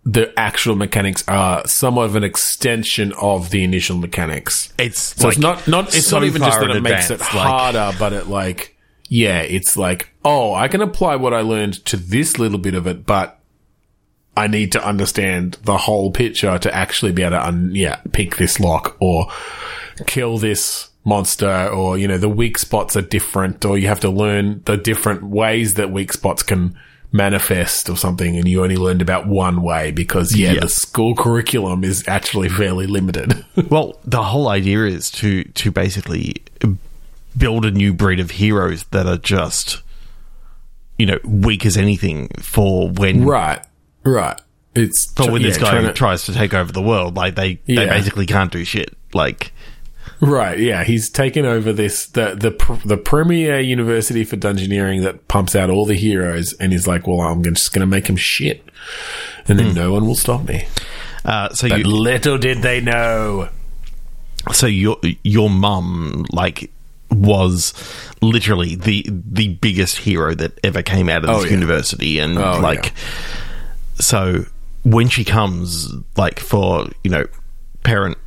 the 0.05 0.37
actual 0.37 0.75
mechanics 0.75 1.23
are 1.27 1.65
somewhat 1.67 2.03
of 2.05 2.15
an 2.15 2.23
extension 2.23 3.13
of 3.13 3.51
the 3.51 3.63
initial 3.63 3.97
mechanics. 3.97 4.73
it's 4.77 4.99
So 4.99 5.27
like 5.27 5.37
it's 5.37 5.41
not 5.41 5.67
not 5.67 5.95
it's 5.95 6.07
so 6.07 6.19
not 6.19 6.25
even 6.25 6.41
just 6.41 6.59
that 6.59 6.71
it 6.71 6.81
makes 6.81 7.09
it 7.09 7.19
like- 7.19 7.29
harder, 7.29 7.91
but 7.97 8.13
it 8.13 8.27
like 8.27 8.75
yeah, 9.09 9.41
it's 9.41 9.77
like 9.77 10.09
oh, 10.25 10.53
I 10.53 10.67
can 10.67 10.81
apply 10.81 11.15
what 11.17 11.33
I 11.33 11.41
learned 11.41 11.85
to 11.85 11.97
this 11.97 12.39
little 12.39 12.57
bit 12.57 12.73
of 12.75 12.87
it, 12.87 13.05
but 13.05 13.39
I 14.35 14.47
need 14.47 14.71
to 14.71 14.83
understand 14.85 15.57
the 15.63 15.77
whole 15.77 16.11
picture 16.11 16.57
to 16.57 16.73
actually 16.75 17.11
be 17.11 17.21
able 17.21 17.37
to 17.37 17.47
un- 17.47 17.71
yeah 17.73 17.97
pick 18.11 18.37
this 18.37 18.59
lock 18.59 18.97
or 18.99 19.27
kill 20.07 20.37
this 20.37 20.89
monster 21.05 21.67
or 21.67 21.97
you 21.97 22.07
know 22.07 22.17
the 22.17 22.29
weak 22.29 22.57
spots 22.57 22.95
are 22.95 23.01
different 23.01 23.63
or 23.65 23.77
you 23.77 23.87
have 23.87 23.99
to 23.99 24.09
learn 24.09 24.61
the 24.65 24.77
different 24.77 25.21
ways 25.23 25.75
that 25.75 25.91
weak 25.91 26.11
spots 26.13 26.41
can 26.41 26.75
manifest 27.13 27.89
or 27.89 27.95
something 27.95 28.35
and 28.37 28.47
you 28.47 28.63
only 28.63 28.75
learned 28.75 29.01
about 29.01 29.27
one 29.27 29.61
way 29.61 29.91
because 29.91 30.35
yeah, 30.35 30.53
Yeah. 30.53 30.61
the 30.61 30.67
school 30.69 31.15
curriculum 31.15 31.83
is 31.83 32.03
actually 32.07 32.49
fairly 32.49 32.87
limited 32.87 33.45
Well, 33.69 33.99
the 34.03 34.23
whole 34.23 34.47
idea 34.49 34.85
is 34.85 35.09
to 35.11 35.43
to 35.43 35.71
basically 35.71 36.37
build 37.37 37.65
a 37.65 37.71
new 37.71 37.93
breed 37.93 38.19
of 38.19 38.31
heroes 38.31 38.83
that 38.91 39.05
are 39.05 39.17
just 39.19 39.81
you 40.97 41.05
know 41.05 41.19
weak 41.23 41.65
as 41.65 41.77
anything 41.77 42.29
for 42.39 42.89
when 42.89 43.23
Right, 43.25 43.63
right. 44.03 44.39
It's 44.75 45.11
for 45.13 45.31
when 45.31 45.41
yeah, 45.43 45.49
this 45.49 45.57
guy 45.59 45.91
tries 45.91 46.25
to 46.25 46.33
take 46.33 46.55
over 46.55 46.71
the 46.71 46.81
world. 46.81 47.15
Like 47.15 47.35
they 47.35 47.59
they 47.67 47.85
basically 47.85 48.25
can't 48.25 48.51
do 48.51 48.65
shit. 48.65 48.97
Like 49.13 49.51
right. 50.23 50.57
Yeah, 50.57 50.83
he's 50.83 51.09
taken 51.09 51.45
over 51.45 51.71
this 51.73 52.05
the 52.07 52.35
the 52.35 52.51
pr- 52.51 52.85
the 52.85 52.97
premier 52.97 53.59
university 53.59 54.23
for 54.23 54.37
dungeoneering 54.37 55.03
that 55.03 55.27
pumps 55.27 55.55
out 55.55 55.69
all 55.69 55.85
the 55.85 55.95
heroes, 55.95 56.53
and 56.53 56.71
he's 56.71 56.87
like, 56.87 57.07
"Well, 57.07 57.21
I'm 57.21 57.43
just 57.43 57.73
going 57.73 57.81
to 57.81 57.85
make 57.87 58.07
him 58.07 58.15
shit, 58.15 58.67
and 59.47 59.57
then 59.59 59.73
no 59.73 59.91
one 59.93 60.05
will 60.07 60.15
stop 60.15 60.47
me." 60.47 60.67
uh, 61.25 61.49
so 61.53 61.69
But 61.69 61.79
you 61.79 61.85
little 61.85 62.37
did 62.37 62.61
they 62.61 62.81
know. 62.81 63.49
so 64.51 64.67
your 64.67 64.97
your 65.23 65.49
mum 65.49 66.25
like 66.31 66.69
was 67.09 67.73
literally 68.21 68.75
the 68.75 69.05
the 69.09 69.49
biggest 69.49 69.97
hero 69.97 70.33
that 70.35 70.59
ever 70.63 70.81
came 70.81 71.07
out 71.09 71.23
of 71.23 71.29
Oh, 71.29 71.35
this 71.41 71.45
yeah. 71.45 71.51
university 71.51 72.19
and 72.19 72.37
Oh, 72.37 72.59
like 72.59 72.91
so 73.99 74.45
when 74.83 75.07
she 75.09 75.23
comes 75.23 75.93
like 76.17 76.39
for 76.39 76.87
you 77.03 77.11
know 77.11 77.25
parent 77.83 78.17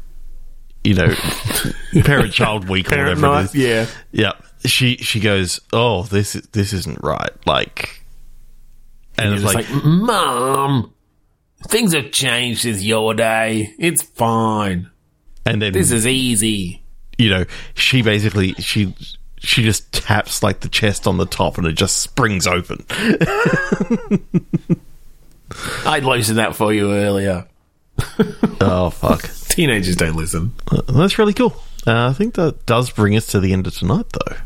you 0.87 0.95
know 0.95 1.15
parent 2.05 2.33
child 2.33 2.69
week 2.69 2.93
or 2.93 2.99
whatever 2.99 3.21
night, 3.21 3.41
it 3.41 3.45
is 3.45 3.55
yeah. 3.55 3.87
yeah 4.13 4.33
she 4.65 4.97
she 4.99 5.21
goes 5.21 5.61
oh 5.73 6.05
this 6.05 6.35
is 6.37 6.47
this 6.49 6.73
isn't 6.73 7.03
right 7.03 7.31
like 7.47 8.03
and, 9.19 9.29
And 9.29 9.37
it's 9.37 9.45
like, 9.45 9.71
like, 9.71 9.85
Mom, 9.85 10.93
things 11.69 11.95
have 11.95 12.11
changed 12.11 12.61
since 12.61 12.83
your 12.83 13.15
day. 13.15 13.75
It's 13.79 14.03
fine. 14.03 14.91
and 15.45 15.63
then 15.63 15.73
This 15.73 15.91
is 15.91 16.07
easy. 16.07 16.83
you 17.17 17.31
know, 17.31 17.45
she 17.75 18.03
basically 18.03 18.53
she 18.55 18.95
she 19.39 19.63
just 19.63 19.91
taps 19.93 20.43
like 20.43 20.61
the 20.61 20.69
chest 20.69 21.07
on 21.07 21.17
the 21.17 21.25
top 21.27 21.57
and 21.57 21.67
it 21.67 21.73
just 21.73 21.99
springs 21.99 22.47
open. 22.47 22.85
I 25.87 26.01
loosened 26.01 26.39
that 26.39 26.57
for 26.57 26.73
you 26.73 26.93
earlier. 26.93 27.47
oh 28.61 28.91
fuck. 28.91 29.31
Teenagers 29.57 29.97
don't 29.97 30.17
listen. 30.17 30.53
Uh, 30.71 30.83
That's 30.83 31.19
really 31.19 31.33
cool. 31.33 31.57
Uh, 31.87 32.11
I 32.11 32.13
think 32.13 32.35
that 32.35 32.67
does 32.67 32.91
bring 32.91 33.17
us 33.17 33.27
to 33.29 33.41
the 33.41 33.55
end 33.55 33.67
of 33.67 33.75
tonight 33.75 34.05
though. 34.13 34.37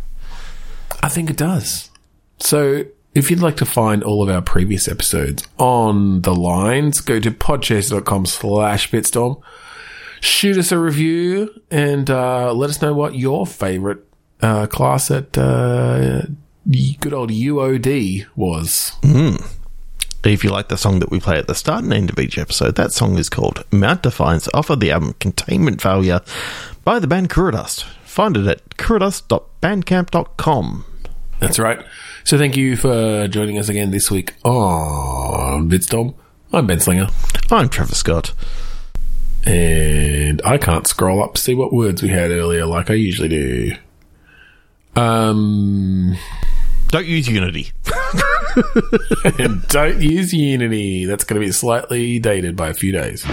I 1.02 1.08
think 1.08 1.30
it 1.30 1.36
does. 1.36 1.90
So, 2.38 2.84
if 3.12 3.28
you'd 3.28 3.40
like 3.40 3.56
to 3.56 3.66
find 3.66 4.04
all 4.04 4.22
of 4.22 4.28
our 4.28 4.40
previous 4.40 4.86
episodes 4.86 5.42
on 5.58 6.20
the 6.20 6.32
lines, 6.32 7.00
go 7.00 7.18
to 7.18 7.32
podchaser.com 7.32 8.26
slash 8.26 8.88
bitstorm. 8.92 9.42
Shoot 10.20 10.56
us 10.56 10.70
a 10.70 10.78
review 10.78 11.60
and 11.72 12.08
uh, 12.08 12.52
let 12.52 12.70
us 12.70 12.80
know 12.80 12.94
what 12.94 13.16
your 13.16 13.48
favorite 13.48 14.06
uh, 14.40 14.68
class 14.68 15.10
at 15.10 15.36
uh, 15.36 16.22
good 17.00 17.12
old 17.12 17.30
UOD 17.30 18.26
was. 18.36 18.92
If 20.22 20.44
you 20.44 20.50
like 20.50 20.68
the 20.68 20.76
song 20.76 20.98
that 20.98 21.10
we 21.10 21.18
play 21.18 21.38
at 21.38 21.46
the 21.46 21.54
start 21.54 21.82
and 21.82 21.94
end 21.94 22.10
of 22.10 22.18
each 22.18 22.36
episode, 22.36 22.74
that 22.74 22.92
song 22.92 23.16
is 23.16 23.30
called 23.30 23.64
Mount 23.72 24.02
Defiance 24.02 24.50
off 24.52 24.68
of 24.68 24.80
the 24.80 24.90
album 24.90 25.14
Containment 25.18 25.80
Failure 25.80 26.20
by 26.84 26.98
the 26.98 27.06
band 27.06 27.30
Kuradust. 27.30 27.84
Find 28.04 28.36
it 28.36 28.46
at 28.46 28.68
kuradust.bandcamp.com. 28.76 30.84
That's 31.38 31.58
right. 31.58 31.82
So, 32.24 32.36
thank 32.36 32.54
you 32.54 32.76
for 32.76 33.28
joining 33.28 33.58
us 33.58 33.70
again 33.70 33.92
this 33.92 34.10
week 34.10 34.34
on 34.44 35.70
Bitstorm. 35.70 36.12
I'm 36.52 36.66
Ben 36.66 36.80
Slinger. 36.80 37.06
I'm 37.50 37.70
Trevor 37.70 37.94
Scott. 37.94 38.34
And 39.46 40.42
I 40.44 40.58
can't 40.58 40.86
scroll 40.86 41.22
up 41.22 41.32
to 41.34 41.40
see 41.40 41.54
what 41.54 41.72
words 41.72 42.02
we 42.02 42.10
had 42.10 42.30
earlier 42.30 42.66
like 42.66 42.90
I 42.90 42.94
usually 42.94 43.28
do. 43.28 43.72
Um, 44.96 46.14
Don't 46.90 47.06
use 47.06 47.28
Unity. 47.28 47.70
don't 49.68 50.00
use 50.00 50.32
Unity. 50.32 51.04
That's 51.04 51.22
going 51.22 51.40
to 51.40 51.46
be 51.46 51.52
slightly 51.52 52.18
dated 52.18 52.56
by 52.56 52.68
a 52.68 52.74
few 52.74 52.90
days. 52.90 53.24